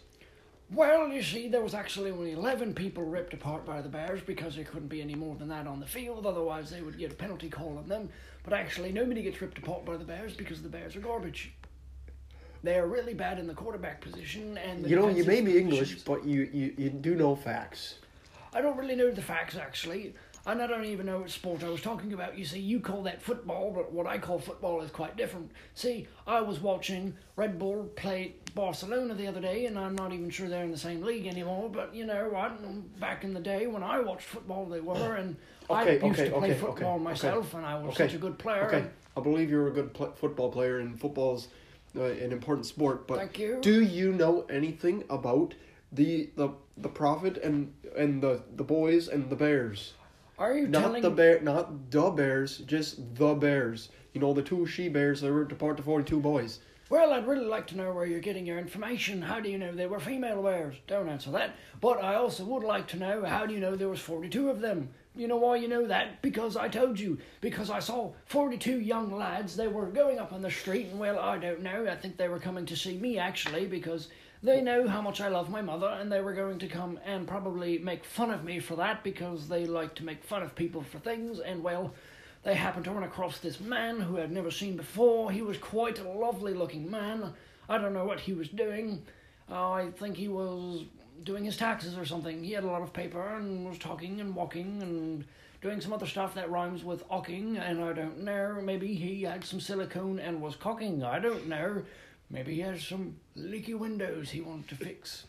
Well, 0.69 1.07
you 1.07 1.23
see, 1.23 1.47
there 1.47 1.61
was 1.61 1.73
actually 1.73 2.11
only 2.11 2.33
11 2.33 2.73
people 2.73 3.03
ripped 3.03 3.33
apart 3.33 3.65
by 3.65 3.81
the 3.81 3.87
Bears 3.87 4.19
because 4.21 4.55
there 4.55 4.65
couldn't 4.65 4.89
be 4.89 5.01
any 5.01 5.15
more 5.15 5.35
than 5.35 5.47
that 5.47 5.65
on 5.65 5.79
the 5.79 5.85
field, 5.85 6.25
otherwise, 6.25 6.69
they 6.69 6.81
would 6.81 6.97
get 6.97 7.11
a 7.13 7.15
penalty 7.15 7.49
call 7.49 7.77
on 7.77 7.87
them. 7.87 8.09
But 8.43 8.53
actually, 8.53 8.91
nobody 8.91 9.21
gets 9.21 9.41
ripped 9.41 9.57
apart 9.57 9.85
by 9.85 9.95
the 9.95 10.03
Bears 10.03 10.33
because 10.33 10.61
the 10.61 10.67
Bears 10.69 10.95
are 10.97 10.99
garbage. 10.99 11.53
They 12.63 12.77
are 12.77 12.87
really 12.87 13.13
bad 13.13 13.39
in 13.39 13.47
the 13.47 13.53
quarterback 13.53 14.01
position 14.01 14.57
and 14.57 14.83
the 14.83 14.89
You 14.89 14.97
know, 14.97 15.07
you 15.07 15.23
may 15.23 15.39
be 15.41 15.57
English, 15.57 15.79
positions. 15.79 16.03
but 16.03 16.25
you, 16.25 16.49
you 16.51 16.73
you 16.77 16.89
do 16.89 17.15
know 17.15 17.35
facts. 17.35 17.95
I 18.53 18.61
don't 18.61 18.75
really 18.77 18.95
know 18.95 19.11
the 19.11 19.21
facts 19.21 19.55
actually. 19.55 20.15
And 20.47 20.61
I 20.61 20.67
don't 20.67 20.85
even 20.85 21.07
know 21.07 21.19
what 21.19 21.29
sport 21.29 21.61
I 21.61 21.67
was 21.67 21.81
talking 21.81 22.13
about. 22.13 22.38
You 22.38 22.45
see, 22.45 22.59
you 22.59 22.79
call 22.79 23.03
that 23.03 23.21
football, 23.21 23.69
but 23.69 23.91
what 23.91 24.07
I 24.07 24.17
call 24.17 24.39
football 24.39 24.81
is 24.81 24.89
quite 24.89 25.17
different. 25.17 25.51
See, 25.75 26.07
I 26.25 26.39
was 26.39 26.61
watching 26.61 27.13
Red 27.35 27.59
Bull 27.59 27.83
play 27.97 28.35
Barcelona 28.55 29.13
the 29.13 29.27
other 29.27 29.41
day, 29.41 29.65
and 29.65 29.77
I'm 29.77 29.93
not 29.93 30.13
even 30.13 30.29
sure 30.29 30.48
they're 30.48 30.63
in 30.63 30.72
the 30.72 30.77
same 30.77 31.01
league 31.01 31.27
anymore. 31.27 31.69
But 31.69 31.93
you 31.93 32.05
know 32.05 32.29
what? 32.29 32.98
Back 32.98 33.25
in 33.25 33.33
the 33.33 33.41
day 33.41 33.67
when 33.67 33.83
I 33.83 34.00
watched 34.00 34.25
football, 34.25 34.65
they 34.65 34.79
were, 34.79 35.15
and 35.15 35.36
I 35.69 35.89
used 35.91 36.03
okay, 36.05 36.29
to 36.29 36.38
play 36.38 36.51
okay, 36.51 36.60
football 36.60 36.95
okay, 36.95 37.03
myself, 37.03 37.50
okay, 37.50 37.57
and 37.57 37.65
I 37.65 37.75
was 37.79 37.95
okay, 37.95 38.05
such 38.05 38.13
a 38.13 38.17
good 38.17 38.39
player. 38.39 38.67
Okay, 38.67 38.77
and- 38.77 38.89
I 39.17 39.19
believe 39.19 39.50
you're 39.50 39.67
a 39.67 39.72
good 39.72 39.93
pl- 39.93 40.13
football 40.13 40.50
player, 40.50 40.79
and 40.79 40.98
football's 40.98 41.50
uh, 41.98 42.03
an 42.03 42.31
important 42.31 42.65
sport. 42.67 43.05
But 43.05 43.17
Thank 43.17 43.38
you. 43.39 43.57
do 43.60 43.83
you 43.83 44.13
know 44.13 44.45
anything 44.50 45.03
about 45.10 45.55
the 45.91 46.29
the 46.38 46.51
the 46.77 46.89
prophet 46.89 47.36
and 47.38 47.74
and 47.98 48.22
the 48.22 48.43
the 48.55 48.63
boys 48.63 49.10
and 49.10 49.29
the 49.29 49.36
bears? 49.36 49.93
Are 50.38 50.56
you 50.56 50.67
Not 50.67 50.82
telling 50.82 51.01
the 51.01 51.10
bear, 51.10 51.41
not 51.41 51.89
the 51.89 52.12
bears, 52.12 52.60
just 52.60 53.15
the 53.15 53.34
bears. 53.34 53.89
You 54.13 54.22
know 54.22 54.34
the 54.34 54.44
two 54.44 54.67
she 54.67 54.88
bears 54.88 55.22
that 55.22 55.34
ripped 55.34 55.51
apart 55.51 55.77
the 55.77 55.84
forty 55.84 56.06
two 56.06 56.20
boys. 56.20 56.60
Well, 56.89 57.12
I'd 57.12 57.27
really 57.27 57.46
like 57.46 57.67
to 57.67 57.77
know 57.77 57.91
where 57.91 58.06
you're 58.06 58.22
getting 58.22 58.46
your 58.46 58.60
information. 58.60 59.22
How 59.22 59.39
do 59.39 59.50
you 59.50 59.58
know 59.58 59.74
they 59.74 59.88
were 59.88 60.00
female 60.00 60.41
bears? 60.44 60.75
Don't 60.88 61.10
answer 61.10 61.32
that. 61.32 61.56
But 61.82 62.01
I 62.03 62.15
also 62.15 62.46
would 62.46 62.63
like 62.63 62.88
to 62.89 62.98
know 62.98 63.25
how 63.25 63.46
do 63.46 63.53
you 63.53 63.60
know 63.60 63.75
there 63.75 63.89
was 63.89 64.00
42 64.00 64.50
of 64.50 64.62
them? 64.62 64.89
You 65.15 65.27
know 65.27 65.36
why 65.38 65.58
you 65.58 65.67
know 65.67 65.88
that? 65.88 66.22
Because 66.22 66.56
I 66.56 66.70
told 66.70 67.00
you. 67.00 67.17
Because 67.41 67.70
I 67.70 67.79
saw 67.79 68.13
42 68.27 68.79
young 68.79 69.12
lads. 69.12 69.56
They 69.56 69.67
were 69.67 69.88
going 69.88 70.20
up 70.20 70.32
on 70.32 70.44
the 70.44 70.51
street, 70.51 70.88
and 70.91 71.00
well, 71.00 71.20
I 71.20 71.38
don't 71.38 71.62
know. 71.62 71.88
I 71.89 71.96
think 71.96 72.15
they 72.15 72.29
were 72.29 72.39
coming 72.39 72.65
to 72.67 72.75
see 72.77 72.98
me 72.98 73.17
actually 73.17 73.65
because 73.65 74.08
they 74.44 74.62
know 74.62 74.88
how 74.88 75.01
much 75.01 75.22
I 75.22 75.29
love 75.29 75.50
my 75.50 75.62
mother, 75.62 75.88
and 75.88 76.12
they 76.12 76.22
were 76.22 76.34
going 76.34 76.60
to 76.60 76.67
come 76.67 77.00
and 77.06 77.27
probably 77.27 77.77
make 77.79 78.06
fun 78.06 78.32
of 78.32 78.44
me 78.44 78.60
for 78.60 78.75
that 78.75 79.03
because 79.03 79.48
they 79.48 79.65
like 79.65 79.96
to 79.96 80.06
make 80.06 80.24
fun 80.24 80.44
of 80.44 80.56
people 80.56 80.84
for 80.84 81.00
things, 81.00 81.39
and 81.39 81.63
well. 81.63 81.94
They 82.44 82.53
happened 82.53 82.86
to 82.86 82.91
run 82.91 83.03
across 83.03 83.39
this 83.39 83.60
man 83.60 84.00
who 84.00 84.20
I'd 84.20 84.32
never 84.32 84.51
seen 84.51 84.77
before. 84.77 85.32
He 85.32 85.41
was 85.41 85.58
quite 85.58 86.00
a 86.00 86.08
lovely 86.08 86.53
looking 86.53 86.89
man. 86.89 87.34
I 87.67 87.77
don't 87.77 87.94
know 87.94 88.06
what 88.06 88.22
he 88.22 88.32
was 88.32 88.48
doing. 88.48 89.03
Uh, 89.51 89.72
I 89.72 89.91
think 89.91 90.15
he 90.15 90.29
was 90.29 90.86
doing 91.24 91.44
his 91.44 91.58
taxes 91.58 91.98
or 91.98 92.06
something. 92.06 92.44
He 92.44 92.53
had 92.53 92.63
a 92.63 92.67
lot 92.67 92.82
of 92.82 92.94
paper 92.94 93.36
and 93.36 93.67
was 93.67 93.77
talking 93.77 94.22
and 94.22 94.36
walking 94.36 94.82
and 94.82 95.25
doing 95.62 95.82
some 95.82 95.91
other 95.91 96.06
stuff 96.06 96.36
that 96.36 96.50
rhymes 96.50 96.84
with 96.84 97.08
ocking, 97.10 97.58
and 97.58 97.84
I 97.84 97.91
don't 97.94 98.20
know. 98.20 98.60
Maybe 98.63 98.94
he 98.94 99.24
had 99.24 99.44
some 99.44 99.60
silicone 99.60 100.20
and 100.20 100.41
was 100.41 100.56
cocking. 100.56 101.03
I 101.03 101.20
don't 101.20 101.48
know. 101.48 101.84
Maybe 102.29 102.55
he 102.55 102.62
has 102.62 102.84
some 102.84 103.17
leaky 103.36 103.74
windows 103.74 104.29
he 104.29 104.41
wanted 104.41 104.67
to 104.69 104.75
fix. 104.75 105.25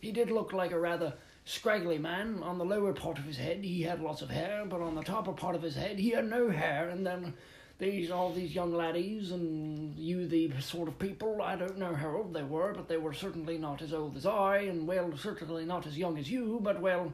He 0.00 0.10
did 0.10 0.30
look 0.30 0.52
like 0.52 0.72
a 0.72 0.78
rather 0.78 1.14
scraggly 1.44 1.98
man. 1.98 2.42
On 2.42 2.58
the 2.58 2.64
lower 2.64 2.92
part 2.92 3.18
of 3.18 3.24
his 3.24 3.36
head, 3.36 3.64
he 3.64 3.82
had 3.82 4.00
lots 4.00 4.22
of 4.22 4.30
hair, 4.30 4.64
but 4.68 4.80
on 4.80 4.94
the 4.94 5.02
topper 5.02 5.32
part 5.32 5.54
of 5.54 5.62
his 5.62 5.76
head, 5.76 5.98
he 5.98 6.10
had 6.10 6.28
no 6.28 6.50
hair. 6.50 6.88
And 6.90 7.06
then 7.06 7.34
these 7.78 8.10
all 8.10 8.32
these 8.32 8.54
young 8.54 8.72
laddies 8.72 9.32
and 9.32 9.98
you 9.98 10.28
the 10.28 10.52
sort 10.60 10.88
of 10.88 10.98
people 11.00 11.42
I 11.42 11.56
don't 11.56 11.78
know 11.78 11.94
how 11.94 12.16
old 12.16 12.32
they 12.32 12.44
were, 12.44 12.72
but 12.74 12.88
they 12.88 12.96
were 12.96 13.12
certainly 13.12 13.58
not 13.58 13.82
as 13.82 13.92
old 13.92 14.16
as 14.16 14.26
I, 14.26 14.58
and 14.58 14.86
well, 14.86 15.16
certainly 15.16 15.64
not 15.64 15.86
as 15.86 15.98
young 15.98 16.18
as 16.18 16.30
you, 16.30 16.60
but 16.62 16.80
well, 16.80 17.12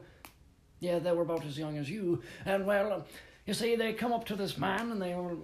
yeah, 0.79 0.99
they 0.99 1.11
were 1.11 1.23
about 1.23 1.45
as 1.45 1.57
young 1.57 1.77
as 1.77 1.89
you, 1.89 2.21
and 2.45 2.67
well, 2.67 3.05
you 3.45 3.53
see, 3.55 3.75
they 3.75 3.93
come 3.93 4.13
up 4.13 4.25
to 4.25 4.35
this 4.35 4.57
man 4.57 4.91
and 4.91 5.01
they 5.01 5.15
were. 5.15 5.37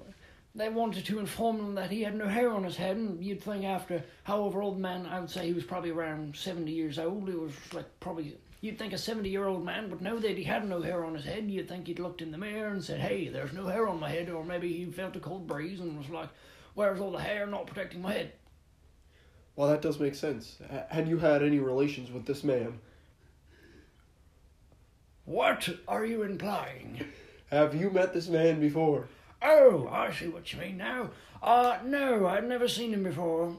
They 0.55 0.69
wanted 0.69 1.05
to 1.05 1.19
inform 1.19 1.59
him 1.59 1.75
that 1.75 1.91
he 1.91 2.03
had 2.03 2.15
no 2.15 2.27
hair 2.27 2.51
on 2.51 2.63
his 2.63 2.77
head, 2.77 2.95
and 2.95 3.21
you'd 3.21 3.43
think 3.43 3.65
after 3.65 4.03
however 4.23 4.61
old 4.61 4.79
man, 4.79 5.05
I 5.05 5.19
would 5.19 5.29
say 5.29 5.47
he 5.47 5.53
was 5.53 5.65
probably 5.65 5.91
around 5.91 6.35
70 6.35 6.71
years 6.71 6.97
old. 6.97 7.27
He 7.27 7.35
was 7.35 7.51
like 7.73 7.99
probably 7.99 8.37
You'd 8.65 8.79
think 8.79 8.93
a 8.93 8.97
70 8.97 9.29
year 9.29 9.45
old 9.45 9.63
man 9.63 9.91
would 9.91 10.01
know 10.01 10.17
that 10.17 10.39
he 10.39 10.43
had 10.43 10.67
no 10.67 10.81
hair 10.81 11.05
on 11.05 11.13
his 11.13 11.23
head. 11.23 11.51
You'd 11.51 11.69
think 11.69 11.85
he'd 11.85 11.99
looked 11.99 12.23
in 12.23 12.31
the 12.31 12.37
mirror 12.39 12.69
and 12.69 12.83
said, 12.83 12.99
Hey, 12.99 13.27
there's 13.27 13.53
no 13.53 13.67
hair 13.67 13.87
on 13.87 13.99
my 13.99 14.09
head. 14.09 14.27
Or 14.27 14.43
maybe 14.43 14.73
he 14.73 14.85
felt 14.85 15.15
a 15.15 15.19
cold 15.19 15.45
breeze 15.45 15.79
and 15.79 15.95
was 15.95 16.09
like, 16.09 16.29
Where's 16.73 16.99
all 16.99 17.11
the 17.11 17.19
hair 17.19 17.45
not 17.45 17.67
protecting 17.67 18.01
my 18.01 18.13
head? 18.13 18.31
Well, 19.55 19.69
that 19.69 19.83
does 19.83 19.99
make 19.99 20.15
sense. 20.15 20.57
Had 20.89 21.07
you 21.07 21.19
had 21.19 21.43
any 21.43 21.59
relations 21.59 22.11
with 22.11 22.25
this 22.25 22.43
man? 22.43 22.79
What 25.25 25.69
are 25.87 26.03
you 26.03 26.23
implying? 26.23 27.05
Have 27.51 27.75
you 27.75 27.91
met 27.91 28.15
this 28.15 28.27
man 28.27 28.59
before? 28.59 29.07
Oh, 29.47 29.87
I 29.91 30.11
see 30.11 30.27
what 30.27 30.51
you 30.51 30.59
mean 30.59 30.77
now. 30.77 31.11
Uh, 31.41 31.77
no, 31.85 32.25
I'd 32.25 32.49
never 32.49 32.67
seen 32.67 32.91
him 32.93 33.03
before. 33.03 33.55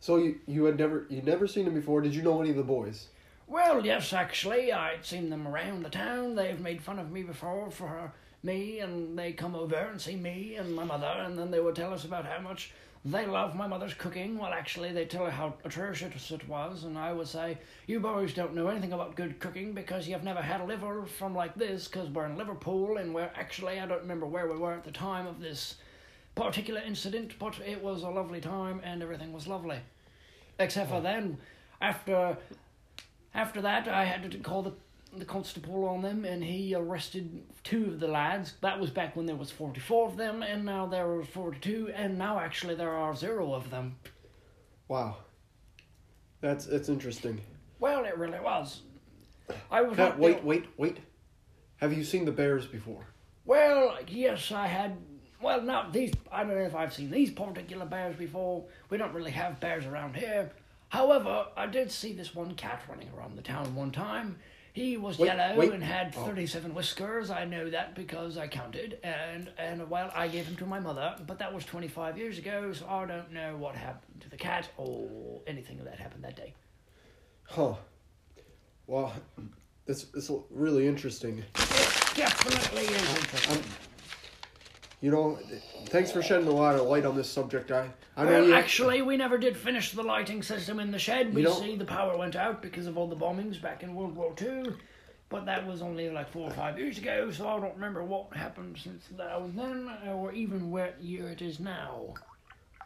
So 0.00 0.16
you 0.16 0.40
you 0.46 0.64
had 0.64 0.76
never 0.76 1.06
you 1.08 1.22
never 1.22 1.46
seen 1.46 1.66
him 1.66 1.74
before? 1.74 2.00
Did 2.00 2.14
you 2.14 2.22
know 2.22 2.40
any 2.40 2.50
of 2.50 2.56
the 2.56 2.64
boys? 2.64 3.06
Well, 3.46 3.86
yes, 3.86 4.12
actually, 4.12 4.72
I'd 4.72 5.06
seen 5.06 5.30
them 5.30 5.46
around 5.46 5.84
the 5.84 5.90
town. 5.90 6.34
They've 6.34 6.60
made 6.60 6.82
fun 6.82 6.98
of 6.98 7.10
me 7.10 7.22
before 7.22 7.70
for 7.70 8.12
me, 8.42 8.80
and 8.80 9.16
they 9.16 9.32
come 9.32 9.54
over 9.54 9.76
and 9.76 10.00
see 10.00 10.16
me 10.16 10.56
and 10.56 10.74
my 10.74 10.84
mother, 10.84 11.14
and 11.24 11.38
then 11.38 11.50
they 11.50 11.60
would 11.60 11.76
tell 11.76 11.94
us 11.94 12.04
about 12.04 12.26
how 12.26 12.40
much 12.40 12.72
they 13.04 13.26
love 13.26 13.54
my 13.54 13.66
mother's 13.66 13.94
cooking. 13.94 14.38
Well, 14.38 14.52
actually, 14.52 14.92
they 14.92 15.04
tell 15.04 15.24
her 15.24 15.30
how 15.30 15.54
atrocious 15.64 16.30
it 16.30 16.48
was, 16.48 16.84
and 16.84 16.98
I 16.98 17.12
would 17.12 17.28
say, 17.28 17.58
You 17.86 18.00
boys 18.00 18.34
don't 18.34 18.54
know 18.54 18.68
anything 18.68 18.92
about 18.92 19.16
good 19.16 19.38
cooking 19.40 19.72
because 19.72 20.08
you've 20.08 20.24
never 20.24 20.42
had 20.42 20.60
a 20.60 20.64
liver 20.64 21.06
from 21.06 21.34
like 21.34 21.54
this, 21.54 21.88
because 21.88 22.08
we're 22.08 22.26
in 22.26 22.36
Liverpool, 22.36 22.96
and 22.96 23.14
we're 23.14 23.30
actually, 23.34 23.80
I 23.80 23.86
don't 23.86 24.02
remember 24.02 24.26
where 24.26 24.50
we 24.50 24.58
were 24.58 24.74
at 24.74 24.84
the 24.84 24.90
time 24.90 25.26
of 25.26 25.40
this 25.40 25.76
particular 26.34 26.80
incident, 26.80 27.38
but 27.38 27.58
it 27.60 27.82
was 27.82 28.02
a 28.02 28.10
lovely 28.10 28.40
time, 28.40 28.80
and 28.84 29.02
everything 29.02 29.32
was 29.32 29.46
lovely. 29.46 29.78
Except 30.58 30.90
for 30.90 31.00
then, 31.00 31.38
after 31.80 32.36
after 33.34 33.60
that, 33.60 33.86
I 33.86 34.04
had 34.04 34.30
to 34.30 34.38
call 34.38 34.62
the 34.62 34.72
the 35.16 35.24
constable 35.24 35.84
on 35.86 36.02
them, 36.02 36.24
and 36.24 36.42
he 36.42 36.74
arrested 36.74 37.42
two 37.64 37.86
of 37.86 38.00
the 38.00 38.08
lads. 38.08 38.54
That 38.60 38.78
was 38.78 38.90
back 38.90 39.16
when 39.16 39.26
there 39.26 39.36
was 39.36 39.50
forty 39.50 39.80
four 39.80 40.08
of 40.08 40.16
them, 40.16 40.42
and 40.42 40.64
now 40.64 40.86
there 40.86 41.10
are 41.10 41.24
forty 41.24 41.58
two, 41.60 41.90
and 41.94 42.18
now 42.18 42.38
actually 42.38 42.74
there 42.74 42.92
are 42.92 43.14
zero 43.14 43.54
of 43.54 43.70
them. 43.70 43.96
Wow. 44.86 45.16
That's 46.40 46.66
that's 46.66 46.88
interesting. 46.88 47.40
Well, 47.80 48.04
it 48.04 48.16
really 48.16 48.40
was. 48.40 48.82
I 49.70 49.82
was 49.82 49.96
not 49.96 50.18
wait, 50.18 50.44
wait, 50.44 50.66
wait. 50.76 50.98
Have 51.78 51.92
you 51.92 52.04
seen 52.04 52.24
the 52.24 52.32
bears 52.32 52.66
before? 52.66 53.06
Well, 53.44 53.96
yes, 54.08 54.52
I 54.52 54.66
had. 54.66 54.96
Well, 55.40 55.62
not 55.62 55.92
these. 55.92 56.12
I 56.30 56.44
don't 56.44 56.54
know 56.54 56.62
if 56.62 56.74
I've 56.74 56.92
seen 56.92 57.10
these 57.10 57.30
particular 57.30 57.86
bears 57.86 58.16
before. 58.16 58.64
We 58.90 58.98
don't 58.98 59.14
really 59.14 59.30
have 59.30 59.60
bears 59.60 59.86
around 59.86 60.16
here. 60.16 60.50
However, 60.88 61.46
I 61.56 61.66
did 61.66 61.90
see 61.90 62.12
this 62.12 62.34
one 62.34 62.54
cat 62.54 62.82
running 62.88 63.08
around 63.16 63.36
the 63.36 63.42
town 63.42 63.74
one 63.74 63.90
time. 63.90 64.38
He 64.78 64.96
was 64.96 65.18
Wait, 65.18 65.26
yellow 65.26 65.56
wait. 65.56 65.72
and 65.72 65.82
had 65.82 66.14
Oh. 66.16 66.24
thirty-seven 66.24 66.72
whiskers. 66.72 67.30
I 67.32 67.44
know 67.44 67.68
that 67.68 67.96
because 67.96 68.38
I 68.38 68.46
counted, 68.46 69.00
and 69.02 69.50
and 69.58 69.90
well, 69.90 70.08
I 70.14 70.28
gave 70.28 70.46
him 70.46 70.54
to 70.56 70.66
my 70.66 70.78
mother. 70.78 71.16
But 71.26 71.40
that 71.40 71.52
was 71.52 71.64
twenty-five 71.64 72.16
years 72.16 72.38
ago, 72.38 72.72
so 72.72 72.86
I 72.88 73.04
don't 73.04 73.32
know 73.32 73.56
what 73.56 73.74
happened 73.74 74.20
to 74.20 74.30
the 74.30 74.36
cat 74.36 74.68
or 74.76 75.40
anything 75.48 75.82
that 75.84 75.98
happened 75.98 76.22
that 76.22 76.36
day. 76.36 76.54
Huh. 77.42 77.74
Well, 78.86 79.12
it's 79.88 80.06
it's 80.14 80.30
really 80.48 80.86
interesting. 80.86 81.38
It 81.38 81.44
definitely 82.14 82.84
is 82.84 83.16
interesting. 83.16 83.56
Um, 83.56 83.62
you 85.00 85.10
know, 85.10 85.38
thanks 85.86 86.10
for 86.10 86.22
shedding 86.22 86.48
a 86.48 86.52
lot 86.52 86.74
of 86.74 86.86
light 86.86 87.04
on 87.04 87.16
this 87.16 87.30
subject. 87.30 87.70
I 87.70 87.90
I 88.16 88.24
Well, 88.24 88.54
actually, 88.54 89.00
we 89.02 89.16
never 89.16 89.38
did 89.38 89.56
finish 89.56 89.92
the 89.92 90.02
lighting 90.02 90.42
system 90.42 90.80
in 90.80 90.90
the 90.90 90.98
shed. 90.98 91.34
We 91.34 91.46
see 91.46 91.76
the 91.76 91.84
power 91.84 92.16
went 92.16 92.34
out 92.34 92.62
because 92.62 92.86
of 92.86 92.98
all 92.98 93.06
the 93.06 93.16
bombings 93.16 93.60
back 93.60 93.82
in 93.82 93.94
World 93.94 94.16
War 94.16 94.32
Two, 94.34 94.76
but 95.28 95.46
that 95.46 95.66
was 95.66 95.82
only 95.82 96.10
like 96.10 96.30
four 96.30 96.48
or 96.48 96.52
five 96.52 96.78
years 96.78 96.98
ago, 96.98 97.30
so 97.30 97.48
I 97.48 97.60
don't 97.60 97.74
remember 97.74 98.02
what 98.02 98.32
happened 98.36 98.78
since 98.82 99.04
that 99.16 99.40
was 99.40 99.52
then, 99.54 99.88
or 100.08 100.32
even 100.32 100.70
what 100.70 101.00
year 101.00 101.28
it 101.28 101.42
is 101.42 101.60
now. 101.60 102.14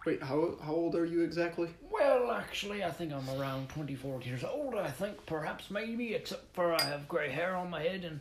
Wait, 0.04 0.22
how 0.22 0.56
how 0.62 0.72
old 0.72 0.94
are 0.96 1.06
you 1.06 1.22
exactly? 1.22 1.70
Well, 1.90 2.32
actually, 2.32 2.84
I 2.84 2.90
think 2.90 3.12
I'm 3.12 3.28
around 3.40 3.68
24 3.70 4.20
years 4.22 4.44
old. 4.44 4.74
I 4.74 4.90
think 4.90 5.24
perhaps 5.26 5.70
maybe, 5.70 6.14
except 6.14 6.52
for 6.54 6.74
I 6.74 6.82
have 6.82 7.08
grey 7.08 7.30
hair 7.30 7.56
on 7.56 7.70
my 7.70 7.82
head, 7.82 8.04
and 8.04 8.20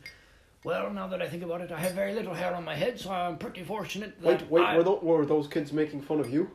well, 0.63 0.91
now 0.91 1.07
that 1.07 1.21
I 1.21 1.27
think 1.27 1.43
about 1.43 1.61
it, 1.61 1.71
I 1.71 1.79
have 1.79 1.93
very 1.93 2.13
little 2.13 2.33
hair 2.33 2.53
on 2.55 2.63
my 2.63 2.75
head, 2.75 2.99
so 2.99 3.11
I'm 3.11 3.37
pretty 3.37 3.63
fortunate 3.63 4.21
that 4.21 4.41
Wait, 4.41 4.51
wait, 4.51 4.63
I... 4.63 4.77
were, 4.77 4.83
tho- 4.83 4.99
were 5.01 5.25
those 5.25 5.47
kids 5.47 5.73
making 5.73 6.01
fun 6.01 6.19
of 6.19 6.29
you? 6.29 6.51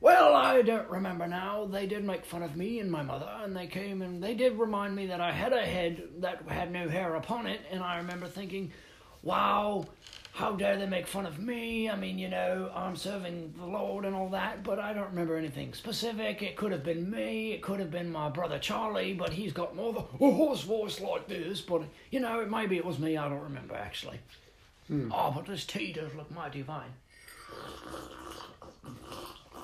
Well, 0.00 0.34
I 0.34 0.62
don't 0.62 0.88
remember 0.88 1.26
now. 1.26 1.66
They 1.66 1.86
did 1.86 2.04
make 2.04 2.24
fun 2.24 2.42
of 2.42 2.56
me 2.56 2.78
and 2.80 2.90
my 2.90 3.02
mother, 3.02 3.30
and 3.42 3.54
they 3.54 3.66
came 3.66 4.00
and 4.00 4.22
they 4.22 4.34
did 4.34 4.58
remind 4.58 4.96
me 4.96 5.06
that 5.06 5.20
I 5.20 5.30
had 5.30 5.52
a 5.52 5.60
head 5.60 6.04
that 6.20 6.42
had 6.48 6.72
no 6.72 6.88
hair 6.88 7.16
upon 7.16 7.46
it, 7.46 7.60
and 7.70 7.82
I 7.82 7.98
remember 7.98 8.26
thinking, 8.26 8.72
wow, 9.22 9.84
how 10.32 10.52
dare 10.52 10.76
they 10.78 10.86
make 10.86 11.06
fun 11.06 11.26
of 11.26 11.38
me? 11.38 11.90
I 11.90 11.96
mean, 11.96 12.18
you 12.18 12.28
know, 12.28 12.70
I'm 12.74 12.96
serving 12.96 13.54
the 13.58 13.66
Lord 13.66 14.04
and 14.04 14.14
all 14.14 14.28
that, 14.30 14.62
but 14.62 14.78
I 14.78 14.92
don't 14.92 15.08
remember 15.10 15.36
anything 15.36 15.74
specific. 15.74 16.42
It 16.42 16.56
could 16.56 16.72
have 16.72 16.84
been 16.84 17.10
me, 17.10 17.52
it 17.52 17.62
could 17.62 17.80
have 17.80 17.90
been 17.90 18.10
my 18.10 18.28
brother 18.30 18.58
Charlie, 18.58 19.12
but 19.12 19.30
he's 19.32 19.52
got 19.52 19.74
more 19.76 19.90
of 19.90 19.96
a 19.96 20.00
hoarse 20.00 20.62
voice 20.62 21.00
like 21.00 21.26
this, 21.28 21.60
but, 21.60 21.82
you 22.10 22.20
know, 22.20 22.46
maybe 22.46 22.76
it 22.76 22.84
was 22.84 22.98
me, 22.98 23.16
I 23.16 23.28
don't 23.28 23.42
remember 23.42 23.74
actually. 23.74 24.20
Oh, 25.12 25.32
but 25.34 25.46
this 25.46 25.64
tea 25.64 25.92
does 25.92 26.12
look 26.14 26.30
mighty 26.32 26.62
fine. 26.62 26.90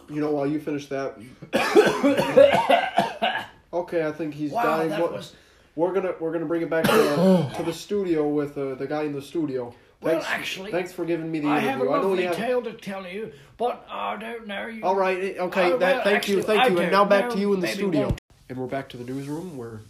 You 0.09 0.21
know, 0.21 0.31
while 0.31 0.47
you 0.47 0.61
finish 0.61 0.87
that. 0.87 1.17
okay, 3.73 4.07
I 4.07 4.13
think 4.13 4.35
he's 4.35 4.53
Wow, 4.53 4.63
dying. 4.63 4.91
that 4.91 5.01
What- 5.01 5.13
was. 5.13 5.35
We're 5.75 5.93
gonna 5.93 6.15
we're 6.21 6.33
gonna 6.33 6.47
bring 6.47 6.63
it 6.63 6.71
back 6.71 6.85
to, 6.85 7.51
to 7.57 7.63
the 7.63 7.73
studio 7.73 8.27
with 8.29 8.57
uh, 8.57 8.77
the 8.77 8.87
guy 8.87 9.03
in 9.03 9.13
the 9.13 9.21
studio. 9.21 9.75
Well, 10.01 10.15
Thanks, 10.15 10.27
actually, 10.29 10.73
thanks 10.73 10.93
for 10.93 11.05
giving 11.05 11.31
me 11.31 11.41
the 11.41 11.49
I 11.49 11.59
have 11.59 11.81
a 11.81 11.85
interview. 11.85 11.91
I 11.91 11.97
know 11.97 12.09
lovely 12.09 12.23
you 12.23 12.29
have. 12.29 12.37
tale 12.37 12.63
to 12.63 12.73
tell 12.75 13.07
you, 13.07 13.33
but 13.57 13.87
I 13.91 14.17
don't 14.17 14.47
know 14.47 14.67
you. 14.67 14.85
All 14.85 14.95
right, 14.95 15.19
eh, 15.19 15.41
okay. 15.41 15.73
Oh, 15.73 15.79
that, 15.79 15.97
well, 15.97 16.05
thank 16.05 16.29
you, 16.29 16.43
thank 16.43 16.61
I 16.61 16.67
you. 16.69 16.79
And 16.79 16.93
now 16.93 17.05
back 17.07 17.31
to 17.31 17.39
you 17.39 17.55
in 17.55 17.61
the 17.61 17.69
studio. 17.69 18.03
won't. 18.03 18.21
And 18.49 18.59
we're 18.59 18.67
back 18.67 18.91
to 18.91 18.97
the 18.99 19.05
newsroom 19.05 19.57
where 19.57 19.81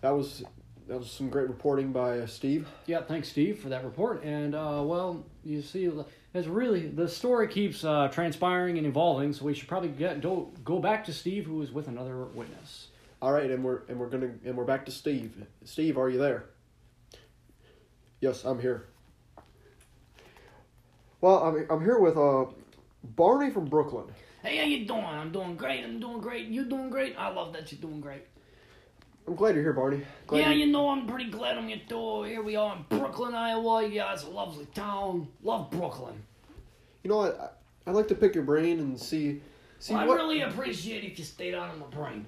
that 0.00 0.10
was 0.10 0.42
that 0.88 0.98
was 0.98 1.10
some 1.10 1.28
great 1.28 1.48
reporting 1.48 1.92
by 1.92 2.18
uh, 2.18 2.26
Steve. 2.26 2.68
Yeah, 2.86 3.02
thanks, 3.02 3.28
Steve, 3.28 3.60
for 3.60 3.68
that 3.68 3.84
report. 3.84 4.24
And 4.24 4.56
uh, 4.56 4.82
well, 4.84 5.24
you 5.44 5.62
see, 5.62 5.88
it's 6.34 6.48
really 6.48 6.88
the 6.88 7.08
story 7.08 7.46
keeps 7.46 7.84
uh, 7.84 8.08
transpiring 8.08 8.76
and 8.76 8.86
evolving. 8.86 9.32
So 9.32 9.44
we 9.44 9.54
should 9.54 9.68
probably 9.68 9.90
get 9.90 10.20
go, 10.20 10.50
go 10.64 10.80
back 10.80 11.04
to 11.04 11.12
Steve, 11.12 11.46
who 11.46 11.62
is 11.62 11.70
with 11.70 11.86
another 11.86 12.24
witness. 12.24 12.88
All 13.22 13.32
right, 13.32 13.48
and 13.50 13.62
we're 13.62 13.82
and 13.88 14.00
we're 14.00 14.08
gonna 14.08 14.32
and 14.44 14.56
we're 14.56 14.64
back 14.64 14.84
to 14.86 14.90
Steve. 14.90 15.46
Steve, 15.64 15.96
are 15.96 16.10
you 16.10 16.18
there? 16.18 16.46
Yes, 18.20 18.44
I'm 18.44 18.60
here. 18.60 18.89
Well, 21.20 21.42
I'm 21.42 21.66
I'm 21.70 21.80
here 21.84 21.98
with 21.98 22.16
uh 22.16 22.46
Barney 23.16 23.50
from 23.50 23.66
Brooklyn. 23.66 24.06
Hey, 24.42 24.56
how 24.56 24.64
you 24.64 24.86
doing? 24.86 25.04
I'm 25.04 25.32
doing 25.32 25.56
great. 25.56 25.84
I'm 25.84 26.00
doing 26.00 26.20
great. 26.20 26.46
You 26.46 26.64
doing 26.64 26.90
great? 26.90 27.14
I 27.18 27.28
love 27.28 27.52
that 27.52 27.70
you're 27.70 27.80
doing 27.80 28.00
great. 28.00 28.22
I'm 29.28 29.34
glad 29.36 29.54
you're 29.54 29.62
here, 29.62 29.74
Barney. 29.74 30.02
Glad 30.26 30.38
yeah, 30.40 30.50
you- 30.50 30.66
you 30.66 30.72
know, 30.72 30.88
I'm 30.88 31.06
pretty 31.06 31.30
glad 31.30 31.58
I'm 31.58 31.68
your 31.68 31.78
door. 31.88 32.26
Here 32.26 32.42
we 32.42 32.56
are 32.56 32.74
in 32.76 32.84
Brooklyn, 32.98 33.34
Iowa. 33.34 33.86
Yeah, 33.86 34.12
it's 34.14 34.24
a 34.24 34.30
lovely 34.30 34.64
town. 34.74 35.28
Love 35.42 35.70
Brooklyn. 35.70 36.22
You 37.04 37.10
know, 37.10 37.20
I 37.20 37.48
I'd 37.86 37.94
like 37.94 38.08
to 38.08 38.14
pick 38.14 38.34
your 38.34 38.44
brain 38.44 38.78
and 38.80 38.98
see 38.98 39.42
see 39.78 39.94
Well, 39.94 40.02
I 40.02 40.06
what. 40.06 40.16
really 40.16 40.40
appreciate 40.42 41.04
if 41.04 41.18
you 41.18 41.24
stayed 41.24 41.54
out 41.54 41.70
of 41.72 41.78
my 41.78 41.86
brain. 41.86 42.26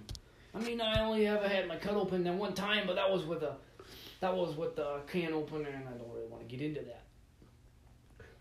I 0.55 0.59
mean, 0.59 0.83
I 0.83 1.03
only 1.03 1.27
ever 1.27 1.49
had 1.49 1.67
my 1.67 1.77
cut 1.77 1.95
open 1.95 2.25
that 2.25 2.35
one 2.35 2.53
time, 2.53 2.87
but 2.87 2.97
that 2.97 3.11
was 3.11 3.25
with 3.25 3.43
a, 3.43 3.55
that 4.21 4.37
was 4.37 4.55
with 4.55 4.77
the 4.77 5.01
can 5.07 5.33
opener, 5.33 5.69
and 5.71 5.89
I 5.89 5.93
don't 5.93 6.13
really 6.13 6.27
want 6.29 6.47
to 6.47 6.57
get 6.57 6.65
into 6.65 6.83
that. 6.83 7.02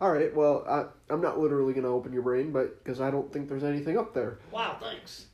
All 0.01 0.11
right, 0.11 0.35
well, 0.35 0.65
I 0.67 1.13
I'm 1.13 1.21
not 1.21 1.39
literally 1.39 1.73
gonna 1.73 1.93
open 1.93 2.11
your 2.11 2.23
brain, 2.23 2.51
but 2.51 2.83
because 2.83 2.99
I 2.99 3.11
don't 3.11 3.31
think 3.31 3.47
there's 3.47 3.63
anything 3.63 3.99
up 3.99 4.15
there. 4.15 4.39
Wow, 4.49 4.77
thanks. 4.81 5.27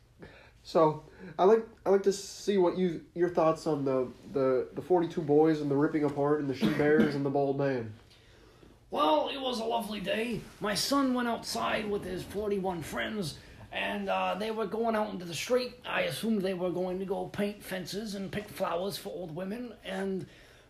So 0.62 1.06
I 1.40 1.46
like 1.46 1.66
I 1.86 1.90
like 1.90 2.04
to 2.04 2.12
see 2.12 2.58
what 2.58 2.78
you 2.78 3.00
your 3.16 3.30
thoughts 3.30 3.66
on 3.66 3.86
the 3.86 4.10
the 4.34 4.68
the 4.76 4.82
42 4.82 5.22
boys 5.22 5.62
and 5.62 5.72
the 5.72 5.76
ripping 5.76 6.04
apart 6.04 6.42
and 6.42 6.50
the 6.50 6.54
she 6.54 6.68
bears 6.68 7.16
and 7.16 7.26
the 7.26 7.30
bald 7.30 7.58
man. 7.58 7.94
Well, 8.92 9.30
it 9.34 9.40
was 9.40 9.62
a 9.62 9.66
lovely 9.66 10.02
day. 10.02 10.42
My 10.60 10.74
son 10.76 11.14
went 11.14 11.30
outside 11.30 11.90
with 11.90 12.04
his 12.04 12.24
41 12.24 12.82
friends, 12.84 13.38
and 13.72 14.10
uh, 14.10 14.36
they 14.36 14.52
were 14.52 14.66
going 14.66 14.96
out 14.96 15.12
into 15.12 15.26
the 15.26 15.34
street. 15.34 15.76
I 15.86 16.02
assumed 16.02 16.42
they 16.42 16.54
were 16.54 16.72
going 16.72 17.00
to 17.00 17.06
go 17.06 17.26
paint 17.26 17.62
fences 17.62 18.16
and 18.16 18.32
pick 18.32 18.48
flowers 18.50 18.98
for 18.98 19.10
old 19.10 19.36
women. 19.36 19.74
And 19.84 20.26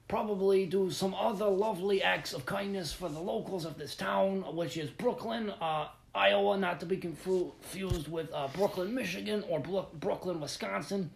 probably 0.07 0.65
do 0.65 0.89
some 0.89 1.13
other 1.13 1.47
lovely 1.47 2.01
acts 2.01 2.33
of 2.33 2.45
kindness 2.45 2.93
for 2.93 3.09
the 3.09 3.19
locals 3.19 3.65
of 3.65 3.77
this 3.77 3.95
town, 3.95 4.43
which 4.55 4.77
is 4.77 4.89
Brooklyn, 4.89 5.49
uh, 5.61 5.89
Iowa, 6.15 6.57
not 6.57 6.79
to 6.79 6.85
be 6.85 6.97
confused 6.97 8.07
with 8.07 8.31
uh, 8.33 8.47
Brooklyn, 8.53 8.93
Michigan, 8.93 9.43
or 9.49 9.59
Bro- 9.59 9.89
Brooklyn, 9.93 10.39
Wisconsin, 10.39 11.11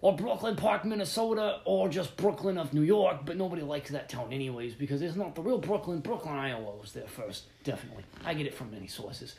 or 0.00 0.14
Brooklyn 0.16 0.56
Park, 0.56 0.84
Minnesota, 0.84 1.60
or 1.64 1.88
just 1.88 2.16
Brooklyn 2.16 2.58
of 2.58 2.74
New 2.74 2.82
York. 2.82 3.20
But 3.24 3.36
nobody 3.36 3.62
likes 3.62 3.90
that 3.90 4.08
town, 4.08 4.32
anyways, 4.32 4.74
because 4.74 5.00
it's 5.00 5.16
not 5.16 5.34
the 5.34 5.42
real 5.42 5.58
Brooklyn. 5.58 6.00
Brooklyn, 6.00 6.34
Iowa 6.34 6.76
was 6.78 6.92
there 6.92 7.06
first, 7.06 7.44
definitely. 7.62 8.04
I 8.24 8.34
get 8.34 8.46
it 8.46 8.54
from 8.54 8.70
many 8.72 8.88
sources. 8.88 9.36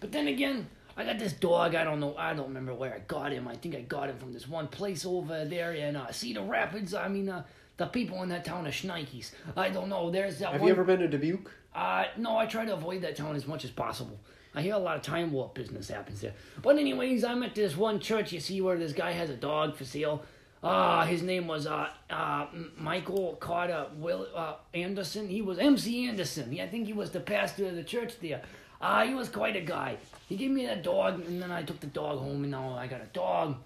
But 0.00 0.12
then 0.12 0.26
again, 0.26 0.68
I 0.96 1.04
got 1.04 1.18
this 1.18 1.32
dog. 1.32 1.74
I 1.74 1.84
don't 1.84 2.00
know. 2.00 2.14
I 2.18 2.34
don't 2.34 2.48
remember 2.48 2.74
where 2.74 2.92
I 2.92 2.98
got 2.98 3.32
him. 3.32 3.48
I 3.48 3.54
think 3.56 3.74
I 3.74 3.80
got 3.80 4.10
him 4.10 4.18
from 4.18 4.32
this 4.32 4.46
one 4.46 4.68
place 4.68 5.06
over 5.06 5.46
there 5.46 5.72
in 5.72 5.96
uh, 5.96 6.12
Cedar 6.12 6.42
Rapids. 6.42 6.92
I 6.92 7.08
mean, 7.08 7.30
uh, 7.30 7.44
the 7.82 7.88
people 7.88 8.22
in 8.22 8.28
that 8.28 8.44
town 8.44 8.64
are 8.64 8.70
schnikes. 8.70 9.32
I 9.56 9.68
don't 9.68 9.88
know. 9.88 10.08
There's 10.08 10.38
that 10.38 10.52
Have 10.52 10.60
one. 10.60 10.68
you 10.68 10.72
ever 10.72 10.84
been 10.84 11.00
to 11.00 11.08
Dubuque? 11.08 11.50
Uh, 11.74 12.04
no, 12.16 12.38
I 12.38 12.46
try 12.46 12.64
to 12.64 12.74
avoid 12.74 13.02
that 13.02 13.16
town 13.16 13.34
as 13.34 13.44
much 13.44 13.64
as 13.64 13.72
possible. 13.72 14.20
I 14.54 14.62
hear 14.62 14.74
a 14.74 14.78
lot 14.78 14.94
of 14.96 15.02
time 15.02 15.32
warp 15.32 15.54
business 15.54 15.88
happens 15.88 16.20
there. 16.20 16.34
But 16.62 16.78
anyways, 16.78 17.24
I'm 17.24 17.42
at 17.42 17.56
this 17.56 17.76
one 17.76 17.98
church 17.98 18.32
you 18.32 18.38
see 18.38 18.60
where 18.60 18.78
this 18.78 18.92
guy 18.92 19.10
has 19.12 19.30
a 19.30 19.34
dog 19.34 19.74
for 19.74 19.84
sale. 19.84 20.22
Uh, 20.62 21.04
his 21.06 21.22
name 21.24 21.48
was 21.48 21.66
uh, 21.66 21.88
uh, 22.08 22.46
Michael 22.78 23.34
Carter 23.40 23.86
Will 23.96 24.28
uh, 24.32 24.54
Anderson. 24.74 25.26
He 25.26 25.42
was 25.42 25.58
MC 25.58 26.06
Anderson. 26.06 26.56
I 26.60 26.68
think 26.68 26.86
he 26.86 26.92
was 26.92 27.10
the 27.10 27.18
pastor 27.18 27.66
of 27.66 27.74
the 27.74 27.82
church 27.82 28.12
there. 28.20 28.42
Uh, 28.80 29.04
he 29.04 29.14
was 29.14 29.28
quite 29.28 29.56
a 29.56 29.60
guy. 29.60 29.96
He 30.28 30.36
gave 30.36 30.52
me 30.52 30.66
that 30.66 30.84
dog, 30.84 31.26
and 31.26 31.42
then 31.42 31.50
I 31.50 31.64
took 31.64 31.80
the 31.80 31.88
dog 31.88 32.20
home, 32.20 32.42
and 32.42 32.52
now 32.52 32.76
I 32.78 32.86
got 32.86 33.00
a 33.00 33.10
dog. 33.12 33.56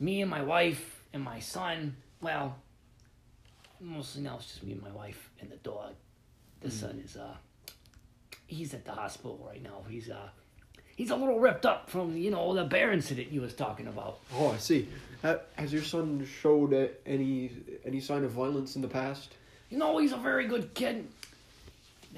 Me 0.00 0.22
and 0.22 0.30
my 0.30 0.42
wife 0.42 1.02
and 1.12 1.22
my 1.22 1.38
son. 1.38 1.94
Well, 2.20 2.56
mostly 3.80 4.22
now 4.22 4.36
it's 4.36 4.46
just 4.46 4.62
me 4.62 4.72
and 4.72 4.82
my 4.82 4.90
wife 4.92 5.30
and 5.40 5.50
the 5.50 5.56
dog. 5.56 5.94
The 6.60 6.70
son 6.70 7.00
is 7.04 7.16
uh 7.16 7.34
he's 8.46 8.74
at 8.74 8.84
the 8.84 8.92
hospital 8.92 9.40
right 9.46 9.62
now. 9.62 9.82
He's 9.88 10.10
uh 10.10 10.28
he's 10.96 11.10
a 11.10 11.16
little 11.16 11.38
ripped 11.40 11.64
up 11.66 11.88
from 11.90 12.16
you 12.16 12.30
know 12.30 12.54
the 12.54 12.64
bear 12.64 12.92
incident 12.92 13.30
you 13.32 13.40
was 13.40 13.54
talking 13.54 13.86
about. 13.86 14.18
Oh, 14.34 14.50
I 14.50 14.58
see. 14.58 14.88
Ha- 15.22 15.40
Has 15.56 15.72
your 15.72 15.82
son 15.82 16.26
showed 16.40 16.72
uh, 16.74 16.88
any 17.06 17.50
any 17.84 18.00
sign 18.00 18.24
of 18.24 18.30
violence 18.32 18.76
in 18.76 18.82
the 18.82 18.88
past? 18.88 19.34
You 19.70 19.78
know 19.78 19.98
he's 19.98 20.12
a 20.12 20.16
very 20.16 20.46
good 20.46 20.74
kid. 20.74 21.06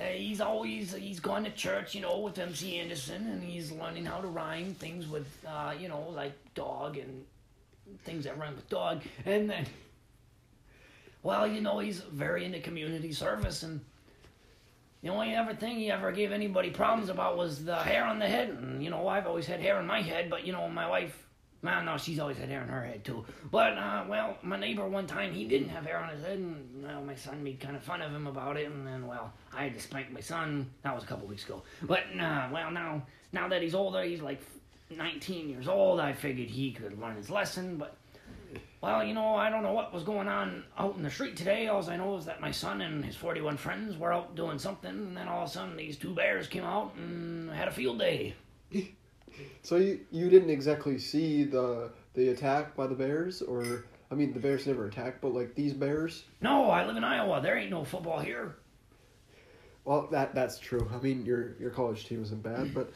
Uh, 0.01 0.05
he's 0.05 0.41
always 0.41 0.95
he's 0.95 1.21
gone 1.21 1.45
to 1.45 1.51
church, 1.51 1.95
you 1.95 2.01
know, 2.01 2.19
with 2.21 2.39
MC 2.39 2.79
Anderson, 2.79 3.27
and 3.29 3.43
he's 3.43 3.71
learning 3.71 4.07
how 4.07 4.21
to 4.23 4.27
rhyme 4.27 4.73
things 4.75 5.07
with 5.07 5.27
uh, 5.47 5.75
you 5.79 5.87
know 5.89 6.09
like 6.11 6.33
dog 6.55 6.97
and 6.97 7.25
things 8.05 8.25
that 8.25 8.39
rhyme 8.39 8.57
with 8.57 8.69
dog, 8.69 9.03
and 9.27 9.49
then. 9.51 9.67
Well, 11.23 11.47
you 11.47 11.61
know, 11.61 11.79
he's 11.79 12.01
very 12.01 12.45
into 12.45 12.61
community 12.61 13.13
service, 13.13 13.63
and 13.63 13.81
the 15.03 15.09
only 15.09 15.35
ever 15.35 15.55
thing 15.55 15.77
he 15.77 15.91
ever 15.91 16.13
gave 16.13 16.33
anybody 16.33 16.71
problems 16.71 17.09
about 17.09 17.37
was 17.37 17.65
the 17.65 17.77
hair 17.77 18.05
on 18.05 18.19
the 18.19 18.27
head. 18.27 18.51
And, 18.51 18.83
you 18.83 18.91
know, 18.91 19.07
I've 19.09 19.27
always 19.27 19.47
had 19.47 19.61
hair 19.61 19.77
on 19.77 19.87
my 19.87 20.03
head, 20.03 20.31
but, 20.31 20.47
you 20.47 20.53
know, 20.53 20.69
my 20.69 20.89
wife, 20.89 21.17
well, 21.63 21.83
no, 21.83 21.97
she's 21.97 22.19
always 22.19 22.39
had 22.39 22.49
hair 22.49 22.61
on 22.63 22.69
her 22.69 22.85
head, 22.85 23.05
too. 23.05 23.25
But, 23.51 23.79
uh, 23.79 24.05
well, 24.09 24.37
my 24.43 24.59
neighbor 24.59 24.89
one 24.89 25.07
time, 25.07 25.33
he 25.33 25.45
didn't 25.45 25.69
have 25.69 25.85
hair 25.85 25.99
on 25.99 26.09
his 26.09 26.25
head, 26.25 26.39
and, 26.39 26.85
well, 26.85 27.03
my 27.03 27.15
son 27.15 27.43
made 27.43 27.61
kind 27.61 27.77
of 27.77 27.83
fun 27.83 28.03
of 28.03 28.13
him 28.13 28.27
about 28.27 28.57
it, 28.57 28.67
and 28.67 28.87
then, 28.87 29.07
well, 29.07 29.33
I 29.53 29.65
had 29.65 29.75
to 29.75 29.81
spank 29.81 30.13
my 30.13 30.21
son. 30.21 30.71
That 30.83 30.95
was 30.95 31.05
a 31.05 31.07
couple 31.07 31.29
weeks 31.29 31.45
ago. 31.45 31.63
But, 31.83 32.05
uh, 32.21 32.49
well, 32.53 32.71
now, 32.73 33.03
now 33.33 33.49
that 33.49 33.63
he's 33.63 33.75
older, 33.75 34.03
he's 34.03 34.21
like 34.21 34.41
19 34.91 35.49
years 35.49 35.69
old, 35.69 36.01
I 36.01 36.13
figured 36.13 36.49
he 36.49 36.73
could 36.73 37.01
learn 37.01 37.17
his 37.17 37.31
lesson, 37.31 37.77
but 37.77 37.97
well, 38.83 39.05
you 39.05 39.15
know, 39.15 39.37
I 39.37 39.49
don't 39.49 39.63
know 39.63 39.73
what 39.73 39.95
was 39.95 40.03
going 40.03 40.27
on 40.27 40.65
out 40.77 40.97
in 40.97 41.05
the 41.05 41.11
street 41.11 41.37
today. 41.37 41.69
All 41.69 41.89
I 41.89 41.97
know 41.97 42.17
is 42.17 42.25
that 42.25 42.41
my 42.41 42.51
son 42.51 42.81
and 42.81 43.05
his 43.05 43.15
41 43.15 43.57
friends 43.57 43.97
were 43.97 44.13
out 44.13 44.35
doing 44.35 44.59
something, 44.59 44.91
and 44.91 45.17
then 45.17 45.29
all 45.29 45.45
of 45.45 45.49
a 45.49 45.53
sudden 45.53 45.77
these 45.77 45.97
two 45.97 46.13
bears 46.13 46.49
came 46.49 46.65
out 46.65 46.93
and 46.97 47.49
had 47.51 47.69
a 47.69 47.73
field 47.73 47.99
day. 47.99 48.35
So 49.63 49.77
you, 49.77 50.01
you 50.11 50.29
didn't 50.29 50.51
exactly 50.51 50.99
see 50.99 51.45
the 51.45 51.91
the 52.13 52.29
attack 52.29 52.77
by 52.77 52.87
the 52.87 52.95
bears, 52.95 53.41
or 53.41 53.87
I 54.11 54.15
mean, 54.15 54.35
the 54.35 54.41
bears 54.41 54.67
never 54.67 54.87
attacked, 54.87 55.23
but 55.23 55.33
like 55.33 55.55
these 55.55 55.73
bears. 55.73 56.25
No, 56.43 56.71
I 56.71 56.85
live 56.85 56.99
in 56.99 57.05
Iowa. 57.05 57.41
There 57.41 57.57
ain't 57.57 57.71
no 57.71 57.83
football 57.83 58.21
here. 58.21 58.57
Well, 59.87 60.09
that 60.11 60.35
that's 60.35 60.59
true. 60.59 60.87
I 60.93 60.99
mean, 60.99 61.25
your 61.25 61.57
your 61.59 61.71
college 61.71 62.07
team 62.07 62.23
isn't 62.23 62.43
bad, 62.43 62.67
mm. 62.67 62.75
but 62.75 62.93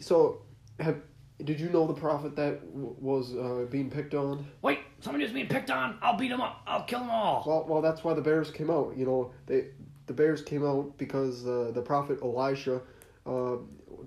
so 0.00 0.40
have 0.80 1.02
did 1.44 1.60
you 1.60 1.68
know 1.68 1.86
the 1.86 1.94
prophet 1.94 2.36
that 2.36 2.60
w- 2.72 2.96
was 3.00 3.34
uh, 3.34 3.66
being 3.70 3.90
picked 3.90 4.14
on? 4.14 4.46
Wait, 4.62 4.80
somebody 5.00 5.24
was 5.24 5.32
being 5.32 5.48
picked 5.48 5.70
on. 5.70 5.98
I'll 6.02 6.16
beat 6.16 6.28
them 6.28 6.40
up. 6.40 6.62
I'll 6.66 6.84
kill 6.84 7.00
them 7.00 7.10
all. 7.10 7.42
Well, 7.46 7.66
well, 7.68 7.82
that's 7.82 8.04
why 8.04 8.14
the 8.14 8.20
bears 8.20 8.50
came 8.50 8.70
out. 8.70 8.94
You 8.96 9.06
know, 9.06 9.32
they 9.46 9.66
the 10.06 10.12
bears 10.12 10.42
came 10.42 10.66
out 10.66 10.96
because 10.98 11.46
uh, 11.46 11.70
the 11.74 11.82
prophet 11.82 12.18
Elisha 12.22 12.80
uh, 13.26 13.56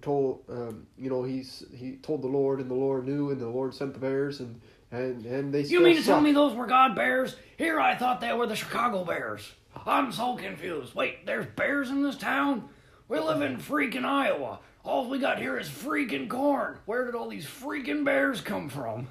told 0.01 0.43
um, 0.49 0.87
you 0.97 1.09
know 1.09 1.23
he's 1.23 1.63
he 1.73 1.97
told 1.97 2.21
the 2.21 2.27
Lord, 2.27 2.59
and 2.59 2.69
the 2.69 2.75
Lord 2.75 3.05
knew, 3.05 3.31
and 3.31 3.39
the 3.39 3.47
Lord 3.47 3.73
sent 3.73 3.93
the 3.93 3.99
bears, 3.99 4.39
and 4.39 4.59
and 4.91 5.25
and 5.25 5.53
they. 5.53 5.61
You 5.61 5.81
mean 5.81 5.95
to 5.97 6.03
tell 6.03 6.21
me 6.21 6.31
those 6.31 6.53
were 6.53 6.67
God 6.67 6.95
bears? 6.95 7.35
Here 7.57 7.79
I 7.79 7.95
thought 7.95 8.21
they 8.21 8.33
were 8.33 8.47
the 8.47 8.55
Chicago 8.55 9.03
Bears. 9.03 9.51
I'm 9.85 10.11
so 10.11 10.35
confused. 10.35 10.95
Wait, 10.95 11.25
there's 11.25 11.45
bears 11.45 11.89
in 11.89 12.01
this 12.01 12.17
town? 12.17 12.69
We 13.07 13.19
live 13.19 13.41
in 13.41 13.57
freaking 13.57 14.05
Iowa. 14.05 14.59
All 14.85 15.09
we 15.09 15.17
got 15.17 15.39
here 15.39 15.57
is 15.57 15.67
freaking 15.67 16.29
corn. 16.29 16.77
Where 16.85 17.05
did 17.05 17.15
all 17.15 17.27
these 17.27 17.45
freaking 17.45 18.05
bears 18.05 18.39
come 18.39 18.69
from? 18.69 19.07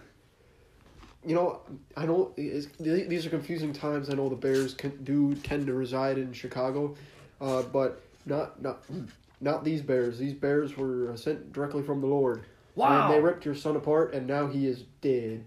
You 1.26 1.34
know, 1.34 1.60
I 1.96 2.06
don't. 2.06 2.34
These 2.36 3.26
are 3.26 3.30
confusing 3.30 3.72
times. 3.72 4.08
I 4.08 4.14
know 4.14 4.28
the 4.28 4.36
Bears 4.36 4.74
can, 4.74 5.02
do 5.02 5.34
tend 5.36 5.66
to 5.66 5.74
reside 5.74 6.18
in 6.18 6.32
Chicago, 6.32 6.94
uh, 7.40 7.62
but 7.62 8.02
not 8.24 8.62
not 8.62 8.84
not 9.40 9.64
these 9.64 9.82
Bears. 9.82 10.18
These 10.18 10.34
Bears 10.34 10.76
were 10.76 11.16
sent 11.16 11.52
directly 11.52 11.82
from 11.82 12.00
the 12.00 12.06
Lord. 12.06 12.44
Wow. 12.76 13.06
And 13.06 13.14
they 13.14 13.20
ripped 13.20 13.44
your 13.44 13.54
son 13.54 13.74
apart, 13.74 14.14
and 14.14 14.26
now 14.26 14.46
he 14.46 14.66
is 14.66 14.84
dead. 15.00 15.44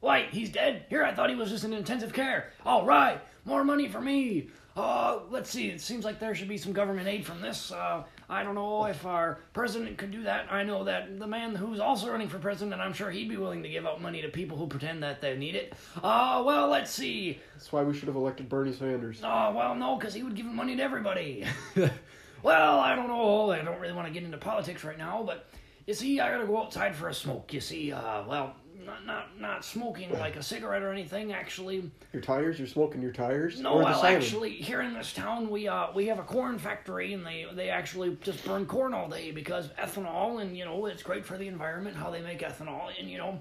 Wait, 0.00 0.26
he's 0.30 0.50
dead? 0.50 0.84
Here 0.88 1.02
I 1.02 1.12
thought 1.14 1.30
he 1.30 1.36
was 1.36 1.50
just 1.50 1.64
in 1.64 1.72
intensive 1.72 2.12
care. 2.12 2.52
All 2.64 2.84
right, 2.84 3.20
more 3.44 3.64
money 3.64 3.88
for 3.88 4.00
me. 4.00 4.48
Uh, 4.78 5.18
let's 5.30 5.50
see. 5.50 5.70
It 5.70 5.80
seems 5.80 6.04
like 6.04 6.20
there 6.20 6.36
should 6.36 6.48
be 6.48 6.56
some 6.56 6.72
government 6.72 7.08
aid 7.08 7.26
from 7.26 7.40
this. 7.40 7.72
Uh, 7.72 8.04
I 8.30 8.44
don't 8.44 8.54
know 8.54 8.84
if 8.84 9.04
our 9.04 9.40
president 9.52 9.98
could 9.98 10.12
do 10.12 10.22
that. 10.22 10.46
I 10.52 10.62
know 10.62 10.84
that 10.84 11.18
the 11.18 11.26
man 11.26 11.56
who's 11.56 11.80
also 11.80 12.08
running 12.12 12.28
for 12.28 12.38
president, 12.38 12.80
I'm 12.80 12.92
sure 12.92 13.10
he'd 13.10 13.28
be 13.28 13.36
willing 13.36 13.64
to 13.64 13.68
give 13.68 13.86
out 13.86 14.00
money 14.00 14.22
to 14.22 14.28
people 14.28 14.56
who 14.56 14.68
pretend 14.68 15.02
that 15.02 15.20
they 15.20 15.36
need 15.36 15.56
it. 15.56 15.74
Uh, 15.96 16.44
well, 16.46 16.68
let's 16.68 16.92
see. 16.92 17.40
That's 17.54 17.72
why 17.72 17.82
we 17.82 17.92
should 17.92 18.06
have 18.06 18.14
elected 18.14 18.48
Bernie 18.48 18.72
Sanders. 18.72 19.20
Oh, 19.24 19.52
well, 19.52 19.74
no, 19.74 19.96
because 19.96 20.14
he 20.14 20.22
would 20.22 20.36
give 20.36 20.46
money 20.46 20.76
to 20.76 20.82
everybody. 20.82 21.44
well, 22.44 22.78
I 22.78 22.94
don't 22.94 23.08
know. 23.08 23.50
I 23.50 23.62
don't 23.62 23.80
really 23.80 23.94
want 23.94 24.06
to 24.06 24.14
get 24.14 24.22
into 24.22 24.38
politics 24.38 24.84
right 24.84 24.98
now, 24.98 25.24
but 25.26 25.48
you 25.88 25.94
see, 25.94 26.20
I 26.20 26.30
gotta 26.30 26.46
go 26.46 26.58
outside 26.58 26.94
for 26.94 27.08
a 27.08 27.14
smoke. 27.14 27.52
You 27.52 27.60
see, 27.60 27.90
uh, 27.90 28.22
well, 28.28 28.54
not 28.88 29.06
not 29.06 29.40
not 29.40 29.64
smoking 29.64 30.10
like 30.18 30.36
a 30.36 30.42
cigarette 30.42 30.82
or 30.82 30.90
anything. 30.92 31.32
Actually, 31.32 31.90
Your 32.12 32.22
tires? 32.22 32.58
You're 32.58 32.68
smoking 32.68 33.02
your 33.02 33.12
tires? 33.12 33.60
no. 33.60 33.76
Well, 33.76 34.00
siren? 34.00 34.16
actually, 34.16 34.52
here 34.52 34.80
in 34.80 34.94
this 34.94 35.12
town, 35.12 35.50
we 35.50 35.68
uh 35.68 35.92
we 35.94 36.06
have 36.06 36.18
a 36.18 36.22
corn 36.22 36.58
factory, 36.58 37.12
and 37.12 37.24
they 37.24 37.46
they 37.54 37.68
actually 37.68 38.16
just 38.22 38.44
burn 38.44 38.66
corn 38.66 38.94
all 38.94 39.08
day 39.08 39.30
because 39.30 39.68
ethanol, 39.78 40.40
and 40.40 40.56
you 40.56 40.64
know, 40.64 40.86
it's 40.86 41.02
great 41.02 41.24
for 41.24 41.36
the 41.36 41.46
environment 41.46 41.96
how 41.96 42.10
they 42.10 42.22
make 42.22 42.40
ethanol, 42.40 42.90
and 42.98 43.10
you 43.10 43.18
know, 43.18 43.38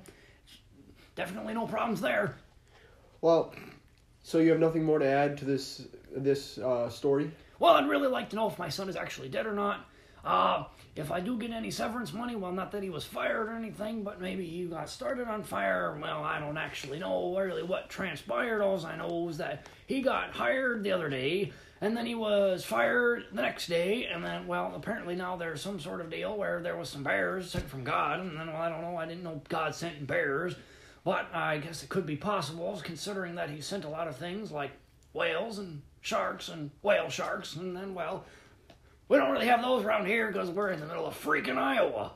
definitely 1.15 1.53
no 1.53 1.65
problems 1.65 2.01
there. 2.01 2.35
Well, 3.21 3.53
so 4.23 4.39
you 4.39 4.51
have 4.51 4.59
nothing 4.59 4.83
more 4.83 4.99
to 4.99 5.07
add 5.07 5.37
to 5.37 5.45
this 5.45 5.87
this 6.15 6.57
uh, 6.57 6.89
story? 6.89 7.31
Well, 7.59 7.73
I'd 7.73 7.89
really 7.89 8.07
like 8.07 8.29
to 8.31 8.35
know 8.35 8.47
if 8.47 8.59
my 8.59 8.69
son 8.69 8.89
is 8.89 8.95
actually 8.95 9.29
dead 9.29 9.47
or 9.47 9.53
not. 9.53 9.85
Uh, 10.27 10.65
if 10.97 11.09
I 11.09 11.21
do 11.21 11.37
get 11.37 11.51
any 11.51 11.71
severance 11.71 12.11
money, 12.11 12.35
well, 12.35 12.51
not 12.51 12.71
that 12.73 12.83
he 12.83 12.89
was 12.89 13.05
fired 13.05 13.47
or 13.47 13.53
anything, 13.53 14.03
but 14.03 14.19
maybe 14.19 14.45
he 14.45 14.65
got 14.65 14.89
started 14.89 15.29
on 15.29 15.41
fire. 15.41 15.97
Well, 16.01 16.21
I 16.21 16.39
don't 16.39 16.57
actually 16.57 16.99
know 16.99 17.37
really 17.37 17.63
what 17.63 17.89
transpired. 17.89 18.61
All 18.61 18.85
I 18.85 18.97
know 18.97 19.29
is 19.29 19.37
that 19.37 19.67
he 19.85 20.01
got 20.01 20.31
hired 20.31 20.83
the 20.83 20.91
other 20.91 21.07
day, 21.07 21.53
and 21.79 21.95
then 21.95 22.05
he 22.05 22.13
was 22.13 22.65
fired 22.65 23.23
the 23.31 23.41
next 23.41 23.67
day, 23.67 24.05
and 24.05 24.21
then, 24.21 24.47
well, 24.47 24.73
apparently 24.75 25.15
now 25.15 25.37
there's 25.37 25.61
some 25.61 25.79
sort 25.79 26.01
of 26.01 26.09
deal 26.09 26.35
where 26.35 26.59
there 26.61 26.75
was 26.75 26.89
some 26.89 27.03
bears 27.03 27.51
sent 27.51 27.69
from 27.69 27.85
God, 27.85 28.19
and 28.19 28.37
then, 28.37 28.47
well, 28.47 28.61
I 28.61 28.67
don't 28.67 28.81
know, 28.81 28.97
I 28.97 29.05
didn't 29.05 29.23
know 29.23 29.41
God 29.47 29.75
sent 29.75 30.05
bears, 30.07 30.55
but 31.05 31.33
I 31.33 31.59
guess 31.59 31.83
it 31.83 31.89
could 31.89 32.05
be 32.05 32.17
possible, 32.17 32.81
considering 32.83 33.35
that 33.35 33.49
he 33.49 33.61
sent 33.61 33.85
a 33.85 33.89
lot 33.89 34.09
of 34.09 34.17
things 34.17 34.51
like 34.51 34.71
whales 35.13 35.57
and 35.57 35.83
sharks 36.01 36.49
and 36.49 36.71
whale 36.81 37.07
sharks, 37.09 37.55
and 37.55 37.77
then, 37.77 37.93
well, 37.93 38.25
we 39.09 39.17
don't 39.17 39.31
really 39.31 39.47
have 39.47 39.61
those 39.61 39.83
around 39.83 40.05
here 40.05 40.31
because 40.31 40.49
we're 40.49 40.71
in 40.71 40.79
the 40.79 40.85
middle 40.85 41.05
of 41.05 41.21
freaking 41.21 41.57
Iowa. 41.57 42.11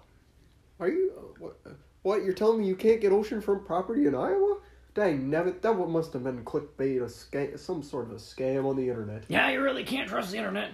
Are 0.79 0.87
you 0.89 1.35
what? 1.39 1.57
What 2.03 2.23
you're 2.23 2.33
telling 2.33 2.61
me 2.61 2.67
you 2.67 2.75
can't 2.75 2.99
get 2.99 3.11
oceanfront 3.11 3.65
property 3.65 4.07
in 4.07 4.15
Iowa? 4.15 4.57
Dang, 4.93 5.29
never, 5.29 5.51
that 5.51 5.73
must 5.73 6.11
have 6.13 6.23
been 6.23 6.43
clickbait, 6.43 7.01
a 7.01 7.05
scam, 7.05 7.57
some 7.57 7.81
sort 7.81 8.07
of 8.07 8.11
a 8.11 8.15
scam 8.15 8.65
on 8.65 8.75
the 8.75 8.89
internet. 8.89 9.23
Yeah, 9.29 9.49
you 9.49 9.61
really 9.61 9.83
can't 9.83 10.09
trust 10.09 10.31
the 10.31 10.37
internet. 10.37 10.71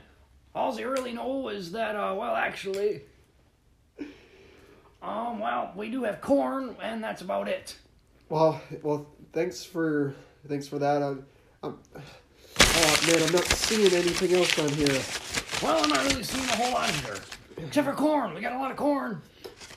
All 0.55 0.77
you 0.79 0.89
really 0.89 1.13
know 1.13 1.49
is 1.49 1.73
that, 1.73 1.95
uh, 1.95 2.15
well, 2.17 2.35
actually, 2.35 3.03
um, 5.03 5.39
well, 5.39 5.71
we 5.75 5.89
do 5.91 6.03
have 6.03 6.19
corn, 6.19 6.75
and 6.81 7.03
that's 7.03 7.21
about 7.21 7.47
it. 7.47 7.77
Well, 8.29 8.59
well, 8.81 9.05
thanks 9.33 9.63
for 9.63 10.15
thanks 10.47 10.67
for 10.67 10.79
that. 10.79 11.03
I, 11.03 11.15
Um, 11.63 11.79
oh 12.59 12.97
man, 13.07 13.23
I'm 13.23 13.33
not 13.33 13.45
seeing 13.45 13.93
anything 13.93 14.33
else 14.33 14.57
on 14.57 14.69
here. 14.69 15.01
Well, 15.61 15.83
I'm 15.83 15.89
not 15.89 16.05
really 16.05 16.23
seeing 16.23 16.43
a 16.45 16.55
whole 16.55 16.71
lot 16.71 16.89
here. 16.89 17.17
Except 17.57 17.87
for 17.87 17.93
corn. 17.93 18.35
We 18.35 18.41
got 18.41 18.53
a 18.53 18.59
lot 18.59 18.69
of 18.69 18.77
corn. 18.77 19.21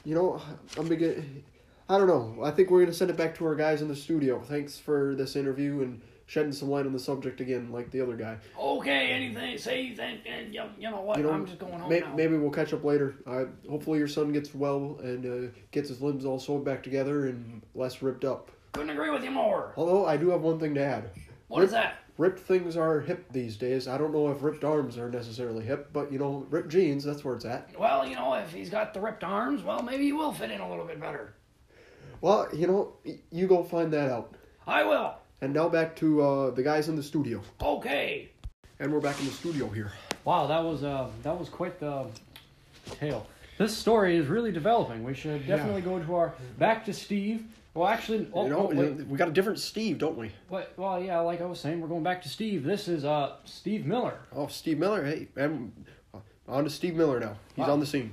You 0.04 0.14
know, 0.14 0.42
I'm 0.76 0.88
begin. 0.88 1.42
I 1.88 1.96
don't 1.96 2.06
know. 2.06 2.44
I 2.44 2.50
think 2.50 2.70
we're 2.70 2.80
gonna 2.80 2.92
send 2.92 3.10
it 3.10 3.16
back 3.16 3.34
to 3.36 3.46
our 3.46 3.54
guys 3.54 3.80
in 3.80 3.88
the 3.88 3.96
studio. 3.96 4.40
Thanks 4.40 4.78
for 4.78 5.14
this 5.14 5.36
interview 5.36 5.80
and 5.80 6.02
shedding 6.26 6.52
some 6.52 6.68
light 6.68 6.86
on 6.86 6.92
the 6.92 6.98
subject 6.98 7.40
again, 7.40 7.72
like 7.72 7.90
the 7.90 8.00
other 8.00 8.14
guy. 8.14 8.36
Okay, 8.58 9.10
anything, 9.10 9.56
say 9.58 9.86
anything, 9.86 10.18
and 10.26 10.54
you, 10.54 10.62
you 10.78 10.90
know 10.90 11.00
what? 11.00 11.16
You 11.16 11.24
know, 11.24 11.32
I'm 11.32 11.46
just 11.46 11.58
going 11.58 11.80
home 11.80 11.88
may, 11.88 12.00
now. 12.00 12.14
maybe 12.14 12.36
we'll 12.36 12.50
catch 12.50 12.72
up 12.72 12.84
later. 12.84 13.16
Uh, 13.26 13.46
hopefully, 13.68 13.98
your 13.98 14.06
son 14.06 14.32
gets 14.32 14.54
well 14.54 14.98
and 15.02 15.26
uh, 15.26 15.50
gets 15.72 15.88
his 15.88 16.02
limbs 16.02 16.26
all 16.26 16.38
sewed 16.38 16.64
back 16.64 16.82
together 16.82 17.26
and 17.26 17.62
less 17.74 18.02
ripped 18.02 18.24
up. 18.24 18.50
Couldn't 18.72 18.90
agree 18.90 19.10
with 19.10 19.24
you 19.24 19.30
more. 19.30 19.72
Although 19.76 20.06
I 20.06 20.16
do 20.18 20.28
have 20.28 20.42
one 20.42 20.60
thing 20.60 20.74
to 20.74 20.84
add. 20.84 21.10
What 21.48 21.64
is 21.64 21.72
that? 21.72 21.96
Ripped 22.20 22.40
things 22.40 22.76
are 22.76 23.00
hip 23.00 23.32
these 23.32 23.56
days. 23.56 23.88
I 23.88 23.96
don't 23.96 24.12
know 24.12 24.30
if 24.30 24.42
ripped 24.42 24.62
arms 24.62 24.98
are 24.98 25.08
necessarily 25.08 25.64
hip, 25.64 25.88
but 25.90 26.12
you 26.12 26.18
know, 26.18 26.46
ripped 26.50 26.68
jeans, 26.68 27.02
that's 27.02 27.24
where 27.24 27.34
it's 27.34 27.46
at. 27.46 27.70
Well, 27.80 28.06
you 28.06 28.14
know, 28.14 28.34
if 28.34 28.52
he's 28.52 28.68
got 28.68 28.92
the 28.92 29.00
ripped 29.00 29.24
arms, 29.24 29.62
well, 29.62 29.82
maybe 29.82 30.04
he 30.04 30.12
will 30.12 30.30
fit 30.30 30.50
in 30.50 30.60
a 30.60 30.68
little 30.68 30.84
bit 30.84 31.00
better. 31.00 31.32
Well, 32.20 32.46
you 32.52 32.66
know, 32.66 32.92
you 33.32 33.46
go 33.46 33.64
find 33.64 33.90
that 33.94 34.10
out. 34.10 34.34
I 34.66 34.82
will. 34.82 35.14
And 35.40 35.54
now 35.54 35.70
back 35.70 35.96
to 35.96 36.20
uh, 36.20 36.50
the 36.50 36.62
guys 36.62 36.90
in 36.90 36.96
the 36.96 37.02
studio. 37.02 37.40
Okay. 37.62 38.28
And 38.80 38.92
we're 38.92 39.00
back 39.00 39.18
in 39.18 39.24
the 39.24 39.32
studio 39.32 39.70
here. 39.70 39.90
Wow, 40.26 40.46
that 40.46 40.62
was 40.62 40.84
uh, 40.84 41.08
that 41.22 41.38
was 41.38 41.48
quite 41.48 41.80
the 41.80 42.04
tale. 42.90 43.26
This 43.56 43.74
story 43.74 44.16
is 44.16 44.26
really 44.26 44.52
developing. 44.52 45.04
We 45.04 45.14
should 45.14 45.46
definitely 45.46 45.80
go 45.80 45.98
to 45.98 46.14
our 46.16 46.34
back 46.58 46.84
to 46.84 46.92
Steve. 46.92 47.46
Well, 47.74 47.86
actually, 47.88 48.28
oh, 48.34 48.44
you 48.44 48.50
know, 48.50 48.72
oh, 48.72 49.04
we 49.08 49.16
got 49.16 49.28
a 49.28 49.32
different 49.32 49.60
Steve, 49.60 49.98
don't 49.98 50.16
we? 50.18 50.32
well, 50.76 51.00
yeah, 51.00 51.20
like 51.20 51.40
I 51.40 51.44
was 51.46 51.60
saying, 51.60 51.80
we're 51.80 51.86
going 51.86 52.02
back 52.02 52.20
to 52.22 52.28
Steve. 52.28 52.64
This 52.64 52.88
is 52.88 53.04
uh, 53.04 53.36
Steve 53.44 53.86
Miller. 53.86 54.18
Oh, 54.34 54.48
Steve 54.48 54.78
Miller. 54.78 55.04
Hey, 55.04 55.28
and 55.36 55.72
on 56.48 56.64
to 56.64 56.70
Steve 56.70 56.96
Miller 56.96 57.20
now. 57.20 57.36
He's 57.54 57.64
Wow. 57.66 57.72
on 57.74 57.80
the 57.80 57.86
scene. 57.86 58.10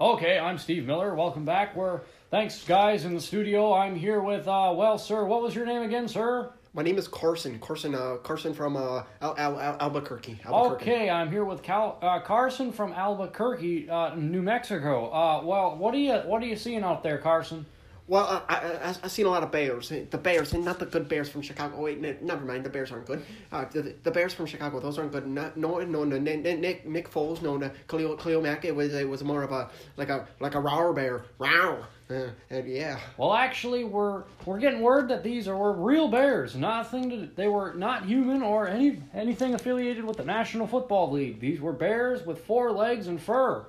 Okay, 0.00 0.36
I'm 0.36 0.58
Steve 0.58 0.84
Miller. 0.84 1.14
Welcome 1.14 1.44
back. 1.44 1.76
We're 1.76 2.00
thanks, 2.32 2.64
guys, 2.64 3.04
in 3.04 3.14
the 3.14 3.20
studio. 3.20 3.72
I'm 3.72 3.94
here 3.94 4.20
with 4.20 4.48
uh, 4.48 4.72
well, 4.74 4.98
sir. 4.98 5.24
What 5.24 5.40
was 5.42 5.54
your 5.54 5.64
name 5.64 5.82
again, 5.82 6.08
sir? 6.08 6.50
My 6.74 6.82
name 6.82 6.98
is 6.98 7.06
Carson. 7.06 7.60
Carson. 7.60 7.94
Uh, 7.94 8.16
Carson 8.24 8.52
from 8.52 8.76
uh, 8.76 9.04
Al- 9.20 9.36
Al- 9.38 9.60
Al- 9.60 9.76
Albuquerque. 9.78 10.40
Albuquerque. 10.44 10.90
Okay, 10.90 11.08
I'm 11.10 11.30
here 11.30 11.44
with 11.44 11.62
Cal- 11.62 11.98
uh, 12.02 12.18
Carson 12.18 12.72
from 12.72 12.92
Albuquerque, 12.94 13.88
uh, 13.88 14.16
New 14.16 14.42
Mexico. 14.42 15.12
Uh, 15.12 15.42
well, 15.44 15.76
what 15.76 15.94
are 15.94 15.98
you 15.98 16.14
what 16.14 16.42
are 16.42 16.46
you 16.46 16.56
seeing 16.56 16.82
out 16.82 17.04
there, 17.04 17.18
Carson? 17.18 17.64
Well, 18.12 18.26
uh, 18.26 18.42
I, 18.46 18.54
I, 18.56 18.58
I- 18.90 18.96
I've 19.04 19.10
seen 19.10 19.24
a 19.24 19.30
lot 19.30 19.42
of 19.42 19.50
bears. 19.50 19.88
The 19.88 20.18
bears, 20.18 20.52
and 20.52 20.62
not 20.66 20.78
the 20.78 20.84
good 20.84 21.08
bears 21.08 21.30
from 21.30 21.40
Chicago. 21.40 21.80
Wait, 21.80 21.98
ne- 21.98 22.18
never 22.20 22.44
mind. 22.44 22.62
The 22.62 22.68
bears 22.68 22.92
aren't 22.92 23.06
good. 23.06 23.24
Uh, 23.50 23.64
the, 23.72 23.94
the 24.02 24.10
bears 24.10 24.34
from 24.34 24.44
Chicago, 24.44 24.80
those 24.80 24.98
aren't 24.98 25.12
good. 25.12 25.26
Not, 25.26 25.56
no, 25.56 25.78
no, 25.78 26.04
no, 26.04 26.18
Nick, 26.18 26.42
Nick, 26.60 26.86
Nick 26.86 27.10
Foles, 27.10 27.40
no, 27.40 27.56
no, 27.56 27.70
Khalil, 27.88 28.18
Khalil 28.18 28.42
Mack. 28.42 28.66
It 28.66 28.76
was, 28.76 28.92
it 28.92 29.08
was 29.08 29.24
more 29.24 29.42
of 29.42 29.50
a 29.50 29.70
like 29.96 30.10
a 30.10 30.28
like 30.40 30.54
a 30.54 30.60
rower 30.60 30.92
bear, 30.92 31.24
row. 31.38 31.82
Uh, 32.10 32.26
and 32.50 32.68
yeah, 32.68 33.00
Well, 33.16 33.32
actually, 33.32 33.84
we're 33.84 34.24
we're 34.44 34.58
getting 34.58 34.82
word 34.82 35.08
that 35.08 35.22
these 35.24 35.48
are 35.48 35.56
were 35.56 35.72
real 35.72 36.08
bears. 36.08 36.54
Nothing 36.54 37.08
to 37.08 37.30
they 37.34 37.48
were 37.48 37.72
not 37.72 38.04
human 38.04 38.42
or 38.42 38.68
any 38.68 39.00
anything 39.14 39.54
affiliated 39.54 40.04
with 40.04 40.18
the 40.18 40.24
National 40.26 40.66
Football 40.66 41.12
League. 41.12 41.40
These 41.40 41.62
were 41.62 41.72
bears 41.72 42.26
with 42.26 42.44
four 42.44 42.72
legs 42.72 43.06
and 43.06 43.18
fur. 43.18 43.64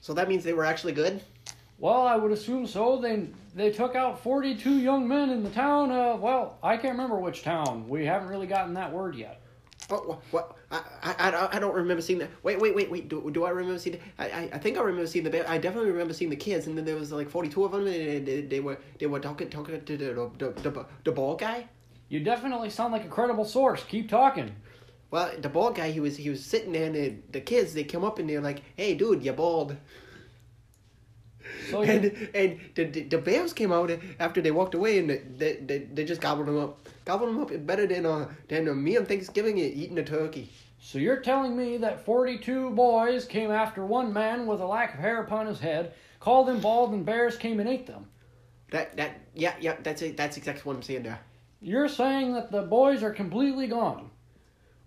so 0.00 0.12
that 0.14 0.28
means 0.28 0.42
they 0.42 0.54
were 0.54 0.64
actually 0.64 0.94
good. 0.94 1.22
Well, 1.78 2.02
I 2.04 2.16
would 2.16 2.32
assume 2.32 2.66
so. 2.66 2.98
They 3.00 3.28
they 3.56 3.70
took 3.70 3.96
out 3.96 4.22
42 4.22 4.78
young 4.78 5.08
men 5.08 5.30
in 5.30 5.42
the 5.42 5.50
town. 5.50 5.90
of, 5.90 6.20
well, 6.20 6.58
I 6.62 6.76
can't 6.76 6.92
remember 6.92 7.18
which 7.18 7.42
town. 7.42 7.88
We 7.88 8.04
haven't 8.04 8.28
really 8.28 8.46
gotten 8.46 8.74
that 8.74 8.92
word 8.92 9.14
yet. 9.16 9.40
Oh, 9.88 10.18
what? 10.30 10.56
I, 10.70 10.82
I, 11.02 11.48
I- 11.56 11.58
don't 11.58 11.74
remember 11.74 12.02
seeing 12.02 12.18
that. 12.18 12.28
Wait, 12.42 12.58
wait, 12.60 12.74
wait, 12.74 12.90
wait. 12.90 13.08
Do, 13.08 13.30
do 13.30 13.44
I 13.44 13.50
remember 13.50 13.78
seeing? 13.78 13.98
I, 14.18 14.26
I, 14.28 14.50
I 14.54 14.58
think 14.58 14.76
I 14.76 14.82
remember 14.82 15.06
seeing 15.06 15.24
the. 15.24 15.50
I 15.50 15.58
definitely 15.58 15.90
remember 15.90 16.12
seeing 16.12 16.28
the 16.28 16.36
kids, 16.36 16.66
and 16.66 16.76
then 16.76 16.84
there 16.84 16.96
was 16.96 17.12
like 17.12 17.30
forty-two 17.30 17.64
of 17.64 17.70
them, 17.72 17.86
and 17.86 18.26
they, 18.26 18.40
they 18.42 18.60
were 18.60 18.78
they 18.98 19.06
were 19.06 19.20
talking 19.20 19.48
talking 19.48 19.80
to 19.80 19.96
the 19.96 20.30
the, 20.38 20.70
the, 20.70 20.86
the 21.04 21.12
ball 21.12 21.36
guy. 21.36 21.68
You 22.08 22.20
definitely 22.20 22.70
sound 22.70 22.92
like 22.92 23.04
a 23.04 23.08
credible 23.08 23.44
source. 23.44 23.84
Keep 23.84 24.08
talking. 24.10 24.56
Well, 25.12 25.30
the 25.40 25.48
bald 25.48 25.76
guy, 25.76 25.92
he 25.92 26.00
was 26.00 26.16
he 26.16 26.30
was 26.30 26.44
sitting 26.44 26.72
there, 26.72 26.86
and 26.86 26.94
the, 26.96 27.14
the 27.30 27.40
kids 27.40 27.72
they 27.72 27.84
come 27.84 28.02
up 28.04 28.18
and 28.18 28.28
they're 28.28 28.40
like, 28.40 28.62
"Hey, 28.76 28.94
dude, 28.94 29.22
you're 29.22 29.34
bald." 29.34 29.76
So 31.70 31.82
And 31.82 32.28
and 32.34 32.60
the, 32.74 32.84
the, 32.84 33.02
the 33.02 33.18
bears 33.18 33.52
came 33.52 33.72
out 33.72 33.90
after 34.18 34.40
they 34.40 34.50
walked 34.50 34.74
away, 34.74 34.98
and 34.98 35.10
they 35.10 35.54
they, 35.54 35.78
they 35.92 36.04
just 36.04 36.20
gobbled 36.20 36.46
them 36.48 36.58
up, 36.58 36.88
gobbled 37.04 37.30
them 37.30 37.40
up 37.40 37.66
better 37.66 37.86
than 37.86 38.06
uh 38.06 38.28
than 38.48 38.68
uh, 38.68 38.74
me 38.74 38.96
on 38.96 39.06
Thanksgiving 39.06 39.58
eating 39.58 39.98
a 39.98 40.04
turkey. 40.04 40.50
so 40.78 40.98
you're 40.98 41.20
telling 41.20 41.56
me 41.56 41.78
that 41.78 42.04
42 42.04 42.70
boys 42.70 43.24
came 43.24 43.50
after 43.50 43.84
one 43.84 44.12
man 44.12 44.46
with 44.46 44.60
a 44.60 44.66
lack 44.66 44.94
of 44.94 45.00
hair 45.00 45.22
upon 45.22 45.46
his 45.46 45.60
head, 45.60 45.94
called 46.20 46.48
him 46.48 46.60
bald, 46.60 46.92
and 46.92 47.04
bears 47.04 47.36
came 47.36 47.60
and 47.60 47.68
ate 47.68 47.86
them. 47.86 48.06
That 48.70 48.96
that 48.96 49.20
yeah 49.34 49.54
yeah 49.60 49.76
that's 49.82 50.02
it. 50.02 50.16
That's 50.16 50.36
exactly 50.36 50.62
what 50.64 50.76
I'm 50.76 50.82
saying 50.82 51.04
there. 51.04 51.20
You're 51.60 51.88
saying 51.88 52.34
that 52.34 52.52
the 52.52 52.62
boys 52.62 53.02
are 53.02 53.12
completely 53.12 53.66
gone. 53.66 54.10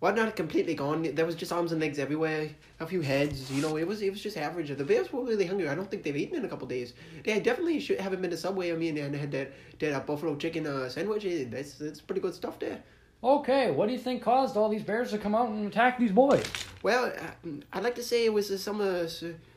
Well, 0.02 0.16
not 0.16 0.36
completely 0.38 0.76
gone. 0.76 1.04
There 1.14 1.26
was 1.26 1.36
just 1.36 1.52
arms 1.52 1.74
and 1.74 1.82
legs 1.82 2.00
everywhere, 2.00 2.50
a 2.80 2.88
few 2.88 3.02
heads. 3.02 3.52
You 3.52 3.62
know, 3.62 3.76
it 3.76 3.86
was 3.86 4.02
it 4.02 4.10
was 4.10 4.22
just 4.22 4.38
average. 4.38 4.70
The 4.70 4.86
Bears 4.86 5.12
were 5.12 5.26
really 5.26 5.46
hungry. 5.46 5.68
I 5.68 5.76
don't 5.76 5.92
think 5.92 6.04
they've 6.04 6.16
eaten 6.16 6.38
in 6.38 6.46
a 6.46 6.48
couple 6.48 6.68
days. 6.68 6.94
They 7.26 7.38
definitely 7.42 7.82
should 7.82 8.00
haven't 8.00 8.22
been 8.22 8.32
to 8.32 8.38
Subway. 8.38 8.72
I 8.72 8.76
mean, 8.76 8.98
and 8.98 9.14
had 9.14 9.32
that 9.32 9.52
that 9.80 9.94
uh, 9.94 10.00
buffalo 10.00 10.38
chicken 10.38 10.66
uh, 10.66 10.88
sandwich. 10.88 11.26
That's 11.52 11.74
that's 11.74 12.00
pretty 12.00 12.22
good 12.22 12.34
stuff 12.34 12.60
there. 12.60 12.82
Okay, 13.22 13.72
what 13.72 13.88
do 13.88 13.92
you 13.94 14.00
think 14.00 14.24
caused 14.24 14.56
all 14.56 14.70
these 14.70 14.84
bears 14.84 15.12
to 15.12 15.18
come 15.18 15.36
out 15.36 15.50
and 15.50 15.68
attack 15.68 16.00
these 16.00 16.14
boys? 16.14 16.46
Well, 16.82 17.08
uh, 17.08 17.50
I'd 17.74 17.84
like 17.84 17.96
to 17.96 18.04
say 18.04 18.24
it 18.24 18.34
was 18.34 18.50
uh, 18.52 18.58
some 18.58 18.80
uh, 18.80 19.06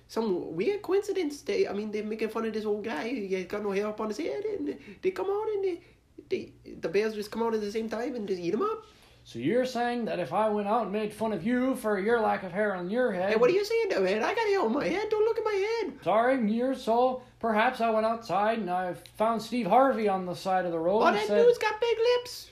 some 0.09 0.57
weird 0.57 0.83
coincidence. 0.83 1.43
They, 1.43 1.69
I 1.69 1.73
mean, 1.73 1.93
they're 1.93 2.03
making 2.03 2.31
fun 2.31 2.47
of 2.47 2.53
this 2.53 2.65
old 2.65 2.83
guy. 2.83 3.09
He 3.09 3.45
got 3.45 3.63
no 3.63 3.71
hair 3.71 3.87
up 3.87 4.01
on 4.01 4.09
his 4.09 4.19
head, 4.19 4.45
and 4.45 4.77
they 5.01 5.13
come 5.13 5.31
out 5.31 5.47
and 5.55 5.65
they, 5.65 5.81
they 6.29 6.53
the 6.81 6.89
Bears 6.89 7.15
just 7.15 7.31
come 7.31 7.45
out 7.45 7.55
at 7.55 7.61
the 7.61 7.71
same 7.71 7.89
time 7.89 8.17
and 8.17 8.27
just 8.27 8.41
eat 8.41 8.55
him 8.55 8.63
up. 8.63 8.85
So 9.25 9.39
you're 9.39 9.65
saying 9.67 10.07
that 10.07 10.19
if 10.19 10.33
I 10.33 10.49
went 10.49 10.67
out 10.67 10.83
and 10.83 10.93
made 10.93 11.13
fun 11.15 11.33
of 11.33 11.47
you 11.47 11.77
for 11.77 11.99
your 11.99 12.21
lack 12.21 12.43
of 12.43 12.51
hair 12.53 12.75
on 12.75 12.91
your 12.91 13.13
head, 13.13 13.31
Hey, 13.31 13.37
what 13.37 13.49
are 13.51 13.53
you 13.53 13.65
saying, 13.65 13.91
to 13.91 14.01
man? 14.01 14.23
I 14.23 14.35
got 14.35 14.47
hair 14.49 14.61
on 14.63 14.73
my 14.73 14.87
head. 14.89 15.09
Don't 15.11 15.25
look 15.25 15.39
at 15.39 15.45
my 15.45 15.53
head. 15.85 15.99
Sorry, 16.03 16.51
you're 16.53 16.75
so 16.75 17.23
perhaps 17.39 17.81
I 17.81 17.91
went 17.91 18.05
outside 18.05 18.59
and 18.59 18.69
I 18.69 18.95
found 19.17 19.41
Steve 19.41 19.67
Harvey 19.67 20.09
on 20.09 20.27
the 20.27 20.35
side 20.35 20.67
of 20.67 20.73
the 20.73 20.79
road 20.79 21.03
Oh, 21.03 21.07
and 21.07 21.17
that 21.17 21.27
said, 21.29 21.45
dude's 21.45 21.59
got 21.59 21.81
big 21.81 21.97
lips. 22.19 22.49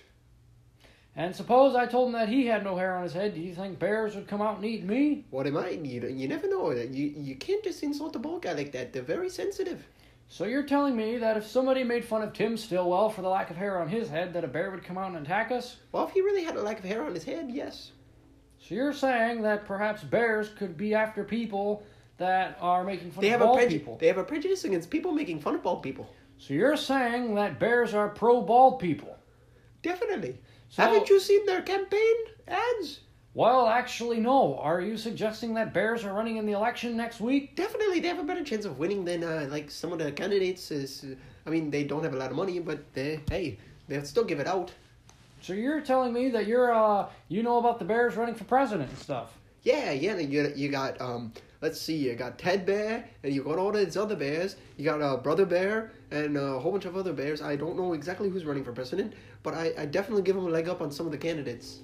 and 1.16 1.34
suppose 1.34 1.74
I 1.74 1.86
told 1.86 2.06
him 2.08 2.12
that 2.12 2.28
he 2.28 2.46
had 2.46 2.62
no 2.62 2.76
hair 2.76 2.94
on 2.96 3.02
his 3.02 3.12
head. 3.12 3.34
Do 3.34 3.40
you 3.40 3.54
think 3.54 3.78
bears 3.80 4.14
would 4.14 4.28
come 4.28 4.40
out 4.40 4.56
and 4.56 4.64
eat 4.64 4.84
me? 4.84 5.24
What 5.30 5.46
am 5.48 5.56
I? 5.56 5.70
You, 5.70 6.06
you 6.08 6.28
never 6.28 6.48
know. 6.48 6.70
You 6.70 6.86
you 7.16 7.34
can't 7.34 7.64
just 7.64 7.82
insult 7.82 8.14
a 8.14 8.20
bald 8.20 8.42
guy 8.42 8.52
like 8.52 8.70
that. 8.72 8.92
They're 8.92 9.02
very 9.02 9.28
sensitive. 9.28 9.84
So 10.32 10.44
you're 10.44 10.62
telling 10.62 10.96
me 10.96 11.18
that 11.18 11.36
if 11.36 11.44
somebody 11.44 11.82
made 11.82 12.04
fun 12.04 12.22
of 12.22 12.32
Tim 12.32 12.56
Stillwell 12.56 13.10
for 13.10 13.20
the 13.20 13.28
lack 13.28 13.50
of 13.50 13.56
hair 13.56 13.80
on 13.80 13.88
his 13.88 14.08
head, 14.08 14.32
that 14.34 14.44
a 14.44 14.48
bear 14.48 14.70
would 14.70 14.84
come 14.84 14.96
out 14.96 15.08
and 15.12 15.26
attack 15.26 15.50
us? 15.50 15.78
Well, 15.90 16.06
if 16.06 16.12
he 16.12 16.20
really 16.20 16.44
had 16.44 16.54
a 16.54 16.62
lack 16.62 16.78
of 16.78 16.84
hair 16.84 17.04
on 17.04 17.12
his 17.14 17.24
head, 17.24 17.50
yes. 17.50 17.90
So 18.58 18.76
you're 18.76 18.92
saying 18.92 19.42
that 19.42 19.64
perhaps 19.66 20.04
bears 20.04 20.50
could 20.50 20.76
be 20.76 20.94
after 20.94 21.24
people 21.24 21.82
that 22.18 22.56
are 22.60 22.84
making 22.84 23.10
fun 23.10 23.22
They 23.22 23.32
of 23.32 23.40
have 23.40 23.40
a 23.40 23.44
bald 23.46 23.58
preju- 23.58 23.68
people. 23.70 23.96
They 23.98 24.06
have 24.06 24.18
a 24.18 24.24
prejudice 24.24 24.62
against 24.64 24.88
people 24.88 25.10
making 25.10 25.40
fun 25.40 25.56
of 25.56 25.64
bald 25.64 25.82
people. 25.82 26.08
So 26.38 26.54
you're 26.54 26.76
saying 26.76 27.34
that 27.34 27.58
bears 27.58 27.92
are 27.92 28.08
pro 28.08 28.40
bald 28.40 28.78
people. 28.78 29.18
Definitely. 29.82 30.38
So- 30.68 30.84
Haven't 30.84 31.08
you 31.08 31.18
seen 31.18 31.44
their 31.44 31.62
campaign 31.62 32.14
ads? 32.46 33.00
Well, 33.32 33.68
actually, 33.68 34.18
no. 34.18 34.58
Are 34.58 34.80
you 34.80 34.96
suggesting 34.96 35.54
that 35.54 35.72
bears 35.72 36.04
are 36.04 36.12
running 36.12 36.36
in 36.36 36.46
the 36.46 36.52
election 36.52 36.96
next 36.96 37.20
week? 37.20 37.54
Definitely, 37.54 38.00
they 38.00 38.08
have 38.08 38.18
a 38.18 38.24
better 38.24 38.42
chance 38.42 38.64
of 38.64 38.78
winning 38.80 39.04
than 39.04 39.22
uh, 39.22 39.46
like 39.48 39.70
some 39.70 39.92
of 39.92 40.00
the 40.00 40.10
candidates. 40.10 40.72
Is, 40.72 41.04
I 41.46 41.50
mean, 41.50 41.70
they 41.70 41.84
don't 41.84 42.02
have 42.02 42.12
a 42.12 42.16
lot 42.16 42.30
of 42.30 42.36
money, 42.36 42.58
but 42.58 42.92
they 42.92 43.20
hey, 43.30 43.56
they'll 43.86 44.04
still 44.04 44.24
give 44.24 44.40
it 44.40 44.48
out. 44.48 44.72
So 45.42 45.52
you're 45.52 45.80
telling 45.80 46.12
me 46.12 46.28
that 46.30 46.46
you're 46.46 46.74
uh 46.74 47.08
you 47.28 47.42
know 47.42 47.58
about 47.58 47.78
the 47.78 47.84
bears 47.84 48.16
running 48.16 48.34
for 48.34 48.44
president 48.44 48.90
and 48.90 48.98
stuff. 48.98 49.32
Yeah, 49.62 49.92
yeah. 49.92 50.18
You 50.18 50.52
you 50.56 50.68
got 50.68 51.00
um. 51.00 51.32
Let's 51.62 51.78
see. 51.78 51.94
You 51.94 52.14
got 52.14 52.38
Ted 52.38 52.64
Bear, 52.64 53.06
and 53.22 53.34
you 53.34 53.44
got 53.44 53.58
all 53.58 53.70
these 53.70 53.96
other 53.96 54.16
bears. 54.16 54.56
You 54.78 54.84
got 54.86 55.02
uh, 55.02 55.18
Brother 55.18 55.44
Bear, 55.44 55.92
and 56.10 56.36
a 56.38 56.58
whole 56.58 56.72
bunch 56.72 56.86
of 56.86 56.96
other 56.96 57.12
bears. 57.12 57.42
I 57.42 57.54
don't 57.54 57.76
know 57.76 57.92
exactly 57.92 58.30
who's 58.30 58.46
running 58.46 58.64
for 58.64 58.72
president, 58.72 59.12
but 59.42 59.52
I, 59.52 59.72
I 59.76 59.84
definitely 59.84 60.22
give 60.22 60.36
them 60.36 60.46
a 60.46 60.48
leg 60.48 60.70
up 60.70 60.80
on 60.80 60.90
some 60.90 61.04
of 61.04 61.12
the 61.12 61.18
candidates. 61.18 61.80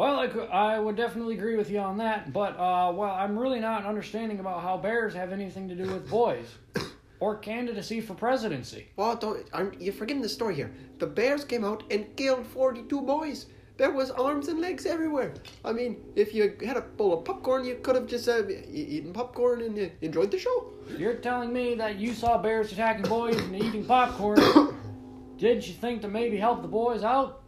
Well, 0.00 0.18
I, 0.18 0.28
cou- 0.28 0.48
I 0.50 0.78
would 0.78 0.96
definitely 0.96 1.34
agree 1.34 1.56
with 1.56 1.70
you 1.70 1.78
on 1.78 1.98
that, 1.98 2.32
but 2.32 2.58
uh 2.58 2.90
well, 2.90 3.10
I'm 3.10 3.38
really 3.38 3.60
not 3.60 3.84
understanding 3.84 4.40
about 4.40 4.62
how 4.62 4.78
bears 4.78 5.12
have 5.12 5.30
anything 5.30 5.68
to 5.68 5.74
do 5.74 5.82
with 5.92 6.08
boys 6.08 6.46
or 7.20 7.36
candidacy 7.36 8.00
for 8.00 8.14
presidency. 8.14 8.88
Well, 8.96 9.14
don't 9.16 9.46
I'm, 9.52 9.74
you're 9.78 9.92
forgetting 9.92 10.22
the 10.22 10.30
story 10.30 10.54
here. 10.54 10.72
The 11.00 11.06
bears 11.06 11.44
came 11.44 11.66
out 11.66 11.82
and 11.90 12.06
killed 12.16 12.46
forty-two 12.46 13.02
boys. 13.02 13.44
There 13.76 13.90
was 13.90 14.10
arms 14.10 14.48
and 14.48 14.58
legs 14.58 14.86
everywhere. 14.86 15.34
I 15.66 15.72
mean, 15.72 15.98
if 16.16 16.32
you 16.32 16.56
had 16.64 16.78
a 16.78 16.80
bowl 16.80 17.12
of 17.18 17.26
popcorn, 17.26 17.66
you 17.66 17.74
could 17.82 17.94
have 17.94 18.06
just 18.06 18.26
uh, 18.26 18.48
eaten 18.72 19.12
popcorn 19.12 19.60
and 19.60 19.78
uh, 19.78 19.90
enjoyed 20.00 20.30
the 20.30 20.38
show. 20.38 20.72
You're 20.96 21.16
telling 21.16 21.52
me 21.52 21.74
that 21.74 21.96
you 21.96 22.14
saw 22.14 22.38
bears 22.38 22.72
attacking 22.72 23.04
boys 23.04 23.36
and 23.36 23.54
eating 23.54 23.84
popcorn. 23.84 24.40
Did 25.36 25.66
you 25.66 25.74
think 25.74 26.00
to 26.00 26.08
maybe 26.08 26.38
help 26.38 26.62
the 26.62 26.68
boys 26.68 27.04
out? 27.04 27.39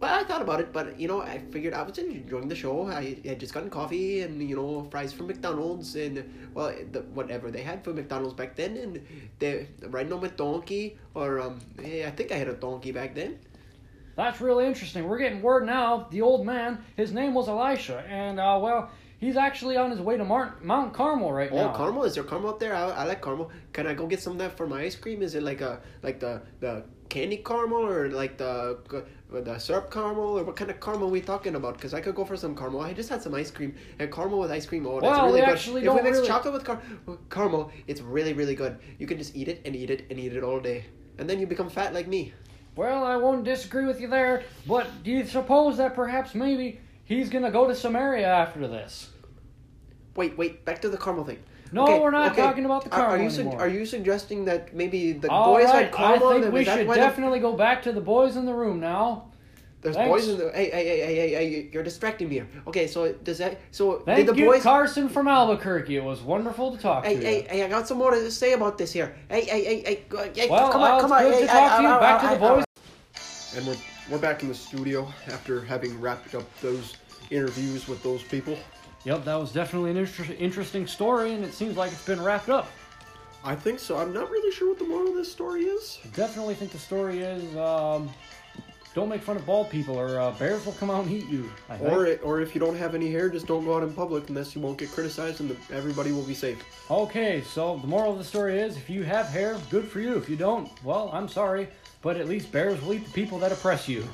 Well, 0.00 0.18
I 0.18 0.24
thought 0.24 0.40
about 0.40 0.60
it, 0.60 0.72
but 0.72 0.98
you 0.98 1.08
know, 1.08 1.20
I 1.20 1.42
figured 1.52 1.74
I 1.74 1.82
was 1.82 1.98
enjoying 1.98 2.48
the 2.48 2.54
show. 2.54 2.86
I 2.86 3.18
had 3.22 3.38
just 3.38 3.52
gotten 3.52 3.68
coffee 3.68 4.22
and 4.22 4.40
you 4.48 4.56
know 4.56 4.88
fries 4.90 5.12
from 5.12 5.26
McDonald's 5.26 5.94
and 5.94 6.50
well, 6.54 6.74
the, 6.90 7.00
whatever 7.12 7.50
they 7.50 7.60
had 7.60 7.84
for 7.84 7.92
McDonald's 7.92 8.32
back 8.32 8.56
then, 8.56 8.78
and 8.78 9.06
they 9.38 9.68
riding 9.82 10.12
on 10.14 10.22
my 10.22 10.28
donkey 10.28 10.96
or 11.14 11.40
um, 11.40 11.60
yeah, 11.84 12.08
I 12.08 12.12
think 12.12 12.32
I 12.32 12.36
had 12.36 12.48
a 12.48 12.54
donkey 12.54 12.92
back 12.92 13.14
then. 13.14 13.38
That's 14.16 14.40
really 14.40 14.66
interesting. 14.66 15.06
We're 15.06 15.18
getting 15.18 15.42
word 15.42 15.66
now. 15.66 16.08
The 16.10 16.22
old 16.22 16.46
man, 16.46 16.82
his 16.96 17.12
name 17.12 17.34
was 17.34 17.48
Elisha, 17.48 18.02
and 18.08 18.40
uh, 18.40 18.58
well, 18.60 18.90
he's 19.18 19.36
actually 19.36 19.76
on 19.76 19.90
his 19.90 20.00
way 20.00 20.16
to 20.16 20.24
Mar- 20.24 20.56
Mount 20.62 20.94
Carmel 20.94 21.30
right 21.30 21.52
now. 21.52 21.72
Oh, 21.74 21.76
Carmel! 21.76 22.04
Is 22.04 22.14
there 22.14 22.24
Carmel 22.24 22.48
up 22.48 22.58
there? 22.58 22.74
I, 22.74 22.88
I 22.88 23.04
like 23.04 23.20
Carmel. 23.20 23.50
Can 23.74 23.86
I 23.86 23.92
go 23.92 24.06
get 24.06 24.22
some 24.22 24.32
of 24.32 24.38
that 24.38 24.56
for 24.56 24.66
my 24.66 24.80
ice 24.80 24.96
cream? 24.96 25.20
Is 25.20 25.34
it 25.34 25.42
like 25.42 25.60
a 25.60 25.80
like 26.02 26.20
the 26.20 26.40
the 26.60 26.84
candy 27.10 27.38
caramel 27.38 27.86
or 27.86 28.08
like 28.08 28.38
the 28.38 28.78
the 29.30 29.58
syrup 29.58 29.90
caramel 29.92 30.38
or 30.38 30.44
what 30.44 30.56
kind 30.56 30.70
of 30.70 30.80
caramel 30.80 31.08
are 31.08 31.10
we 31.10 31.20
talking 31.20 31.54
about? 31.54 31.74
Because 31.74 31.94
I 31.94 32.00
could 32.00 32.14
go 32.14 32.24
for 32.24 32.36
some 32.36 32.56
caramel. 32.56 32.80
I 32.80 32.92
just 32.92 33.08
had 33.08 33.22
some 33.22 33.34
ice 33.34 33.50
cream 33.50 33.74
and 33.98 34.12
caramel 34.12 34.40
with 34.40 34.50
ice 34.50 34.66
cream. 34.66 34.86
Oh, 34.86 35.00
that's 35.00 35.20
really 35.22 35.40
good. 35.40 35.48
actually 35.48 35.84
if 35.86 35.94
we 35.94 36.02
mix 36.02 36.16
really- 36.16 36.28
chocolate 36.28 36.54
with 36.54 36.64
car- 36.64 36.82
caramel, 37.30 37.70
it's 37.86 38.00
really 38.00 38.32
really 38.32 38.54
good. 38.56 38.78
You 38.98 39.06
can 39.06 39.18
just 39.18 39.36
eat 39.36 39.48
it 39.48 39.62
and 39.64 39.76
eat 39.76 39.90
it 39.90 40.06
and 40.10 40.18
eat 40.18 40.32
it 40.34 40.42
all 40.42 40.58
day, 40.60 40.84
and 41.18 41.30
then 41.30 41.38
you 41.38 41.46
become 41.46 41.70
fat 41.70 41.94
like 41.94 42.08
me. 42.08 42.32
Well, 42.76 43.04
I 43.04 43.16
won't 43.16 43.44
disagree 43.44 43.84
with 43.86 44.00
you 44.00 44.08
there, 44.08 44.44
but 44.66 44.86
do 45.04 45.10
you 45.10 45.24
suppose 45.26 45.76
that 45.76 45.94
perhaps 45.94 46.34
maybe 46.34 46.80
he's 47.04 47.28
gonna 47.28 47.50
go 47.50 47.66
to 47.68 47.74
Samaria 47.74 48.26
after 48.26 48.66
this? 48.66 49.10
Wait, 50.16 50.36
wait, 50.36 50.64
back 50.64 50.80
to 50.82 50.88
the 50.88 50.96
caramel 50.98 51.24
thing. 51.24 51.38
No, 51.72 51.84
Okay, 51.84 52.00
we're 52.00 52.10
not 52.10 52.32
okay. 52.32 52.42
talking 52.42 52.64
about 52.64 52.84
the 52.84 52.94
Are- 52.94 53.08
are 53.10 53.18
you 53.18 53.30
sug- 53.30 53.40
anymore. 53.46 53.60
are 53.60 53.68
you 53.68 53.86
suggesting 53.86 54.44
that 54.46 54.74
maybe 54.74 55.12
the 55.12 55.30
All 55.30 55.54
boys 55.54 55.66
right, 55.66 55.84
had 55.84 55.92
caramel? 55.92 56.28
I 56.28 56.40
think 56.40 56.52
we 56.52 56.60
is 56.60 56.66
that 56.66 56.78
should 56.78 56.94
definitely 56.94 57.38
go 57.38 57.52
back 57.52 57.82
to 57.84 57.92
the 57.92 58.00
boys 58.00 58.36
in 58.36 58.44
the 58.44 58.52
room 58.54 58.80
now. 58.80 59.26
There's 59.82 59.96
Thanks. 59.96 60.10
boys 60.10 60.28
in 60.28 60.36
the. 60.38 60.50
Hey, 60.52 60.68
hey, 60.70 60.84
hey, 60.84 60.98
hey, 61.00 61.14
hey, 61.16 61.30
hey! 61.32 61.70
You're 61.72 61.82
distracting 61.82 62.28
me 62.28 62.34
here. 62.34 62.48
Okay, 62.66 62.86
so 62.86 63.12
does 63.24 63.38
that? 63.38 63.60
So 63.70 64.00
Thank 64.00 64.26
did 64.26 64.34
the 64.34 64.38
you, 64.38 64.44
boys? 64.46 64.62
Carson 64.62 65.08
from 65.08 65.26
Albuquerque. 65.26 65.96
It 65.96 66.04
was 66.04 66.20
wonderful 66.20 66.72
to 66.76 66.78
talk 66.82 67.06
hey, 67.06 67.16
to 67.16 67.20
hey, 67.24 67.36
you. 67.42 67.48
hey! 67.48 67.62
I 67.64 67.68
got 67.68 67.88
some 67.88 67.96
more 67.96 68.10
to 68.10 68.30
say 68.30 68.52
about 68.52 68.76
this 68.76 68.92
here. 68.92 69.14
Hey, 69.30 69.42
hey, 69.46 69.64
hey, 69.64 69.82
hey! 69.82 70.04
hey 70.34 70.50
Well, 70.50 70.70
come 70.70 70.82
uh, 70.82 70.84
on, 70.86 71.00
come 71.00 71.12
it's 71.12 71.20
on! 71.20 71.22
good 71.22 71.34
hey, 71.34 71.40
to 71.42 71.46
talk 71.46 71.72
I- 71.72 71.76
to 71.78 71.82
you. 71.82 71.88
I- 71.88 72.00
Back 72.00 72.20
to 72.20 72.28
the 72.28 72.40
boys. 72.40 72.64
And 73.56 73.66
we're 73.66 73.76
we're 74.10 74.18
back 74.18 74.42
in 74.42 74.48
the 74.48 74.54
studio 74.54 75.08
after 75.28 75.62
having 75.62 75.98
wrapped 75.98 76.34
up 76.34 76.42
those 76.60 76.96
interviews 77.30 77.88
with 77.88 78.02
those 78.02 78.22
people. 78.24 78.58
Yep, 79.04 79.24
that 79.24 79.34
was 79.36 79.52
definitely 79.52 79.92
an 79.92 79.96
inter- 79.96 80.34
interesting 80.38 80.86
story, 80.86 81.32
and 81.32 81.44
it 81.44 81.54
seems 81.54 81.76
like 81.76 81.90
it's 81.90 82.04
been 82.04 82.22
wrapped 82.22 82.50
up. 82.50 82.68
I 83.42 83.54
think 83.54 83.78
so. 83.78 83.96
I'm 83.96 84.12
not 84.12 84.30
really 84.30 84.52
sure 84.52 84.68
what 84.68 84.78
the 84.78 84.84
moral 84.84 85.08
of 85.08 85.14
this 85.14 85.32
story 85.32 85.62
is. 85.62 85.98
I 86.04 86.08
definitely 86.08 86.54
think 86.54 86.72
the 86.72 86.78
story 86.78 87.20
is 87.20 87.56
um, 87.56 88.10
don't 88.94 89.08
make 89.08 89.22
fun 89.22 89.36
of 89.36 89.46
bald 89.46 89.70
people, 89.70 89.98
or 89.98 90.20
uh, 90.20 90.32
bears 90.32 90.66
will 90.66 90.74
come 90.74 90.90
out 90.90 91.04
and 91.04 91.12
eat 91.12 91.26
you. 91.28 91.50
I 91.70 91.78
think. 91.78 91.90
Or 91.90 92.16
or 92.16 92.40
if 92.42 92.54
you 92.54 92.60
don't 92.60 92.76
have 92.76 92.94
any 92.94 93.10
hair, 93.10 93.30
just 93.30 93.46
don't 93.46 93.64
go 93.64 93.76
out 93.76 93.82
in 93.82 93.94
public 93.94 94.28
unless 94.28 94.54
you 94.54 94.60
won't 94.60 94.76
get 94.76 94.90
criticized, 94.90 95.40
and 95.40 95.48
the, 95.48 95.74
everybody 95.74 96.12
will 96.12 96.24
be 96.24 96.34
safe. 96.34 96.62
Okay, 96.90 97.40
so 97.40 97.78
the 97.78 97.86
moral 97.86 98.12
of 98.12 98.18
the 98.18 98.24
story 98.24 98.58
is 98.58 98.76
if 98.76 98.90
you 98.90 99.02
have 99.04 99.28
hair, 99.28 99.56
good 99.70 99.88
for 99.88 100.00
you. 100.00 100.16
If 100.16 100.28
you 100.28 100.36
don't, 100.36 100.68
well, 100.84 101.08
I'm 101.12 101.28
sorry, 101.28 101.68
but 102.02 102.18
at 102.18 102.28
least 102.28 102.52
bears 102.52 102.82
will 102.82 102.92
eat 102.92 103.06
the 103.06 103.12
people 103.12 103.38
that 103.38 103.52
oppress 103.52 103.88
you. 103.88 104.06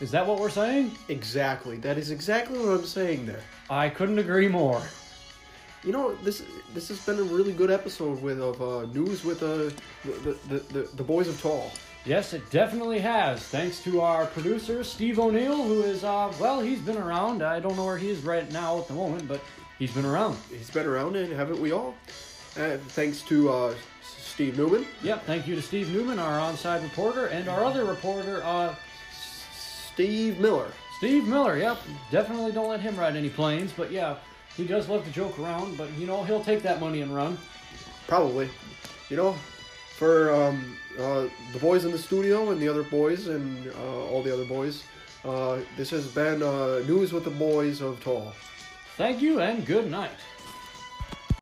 Is 0.00 0.10
that 0.10 0.26
what 0.26 0.38
we're 0.38 0.50
saying? 0.50 0.92
Exactly. 1.08 1.78
That 1.78 1.96
is 1.96 2.10
exactly 2.10 2.58
what 2.58 2.68
I'm 2.68 2.84
saying 2.84 3.26
there. 3.26 3.40
I 3.70 3.88
couldn't 3.88 4.18
agree 4.18 4.48
more. 4.48 4.82
You 5.84 5.92
know, 5.92 6.14
this 6.16 6.42
this 6.74 6.88
has 6.88 7.00
been 7.06 7.18
a 7.18 7.22
really 7.22 7.52
good 7.52 7.70
episode 7.70 8.20
with 8.20 8.40
of 8.40 8.60
uh, 8.60 8.86
news 8.92 9.24
with 9.24 9.42
uh, 9.42 9.70
the, 10.04 10.36
the, 10.48 10.58
the 10.72 10.88
the 10.94 11.02
boys 11.02 11.28
of 11.28 11.40
Tall. 11.40 11.70
Yes, 12.04 12.34
it 12.34 12.48
definitely 12.50 13.00
has. 13.00 13.40
Thanks 13.42 13.82
to 13.82 14.00
our 14.00 14.26
producer, 14.26 14.84
Steve 14.84 15.18
O'Neill, 15.18 15.64
who 15.64 15.82
is, 15.82 16.04
uh, 16.04 16.32
well, 16.38 16.60
he's 16.60 16.78
been 16.78 16.96
around. 16.98 17.42
I 17.42 17.58
don't 17.58 17.74
know 17.76 17.84
where 17.84 17.98
he 17.98 18.10
is 18.10 18.22
right 18.22 18.48
now 18.52 18.78
at 18.78 18.86
the 18.86 18.94
moment, 18.94 19.26
but 19.26 19.40
he's 19.76 19.92
been 19.92 20.04
around. 20.04 20.36
He's 20.48 20.70
been 20.70 20.86
around, 20.86 21.16
and 21.16 21.32
haven't 21.32 21.60
we 21.60 21.72
all? 21.72 21.96
Uh, 22.56 22.76
thanks 22.90 23.22
to 23.22 23.50
uh, 23.50 23.74
Steve 24.02 24.56
Newman, 24.56 24.86
Yep, 25.02 25.24
thank 25.24 25.48
you 25.48 25.56
to 25.56 25.62
Steve 25.62 25.90
Newman, 25.92 26.18
our 26.20 26.38
onside 26.38 26.82
reporter, 26.84 27.26
and 27.26 27.48
our 27.48 27.64
other 27.64 27.84
reporter, 27.84 28.40
uh, 28.44 28.74
Steve 29.96 30.38
Miller. 30.38 30.70
Steve 30.98 31.26
Miller. 31.26 31.56
Yep, 31.56 31.78
definitely 32.10 32.52
don't 32.52 32.68
let 32.68 32.80
him 32.80 32.94
ride 32.98 33.16
any 33.16 33.30
planes, 33.30 33.72
but 33.72 33.90
yeah, 33.90 34.16
he 34.54 34.66
does 34.66 34.90
love 34.90 35.06
to 35.06 35.10
joke 35.10 35.38
around, 35.38 35.78
but 35.78 35.90
you 35.92 36.06
know, 36.06 36.22
he'll 36.22 36.44
take 36.44 36.62
that 36.64 36.80
money 36.80 37.00
and 37.00 37.14
run. 37.14 37.38
Probably. 38.06 38.50
You 39.08 39.16
know, 39.16 39.32
for 39.96 40.34
um, 40.34 40.76
uh, 40.98 41.28
the 41.54 41.58
boys 41.58 41.86
in 41.86 41.92
the 41.92 41.98
studio 41.98 42.50
and 42.50 42.60
the 42.60 42.68
other 42.68 42.82
boys 42.82 43.28
and 43.28 43.68
uh, 43.68 44.04
all 44.10 44.22
the 44.22 44.30
other 44.30 44.44
boys, 44.44 44.84
uh, 45.24 45.60
this 45.78 45.88
has 45.88 46.06
been 46.08 46.42
uh, 46.42 46.82
News 46.86 47.14
with 47.14 47.24
the 47.24 47.30
Boys 47.30 47.80
of 47.80 47.98
Tall. 48.04 48.34
Thank 48.98 49.22
you 49.22 49.40
and 49.40 49.64
good 49.64 49.90
night. 49.90 50.10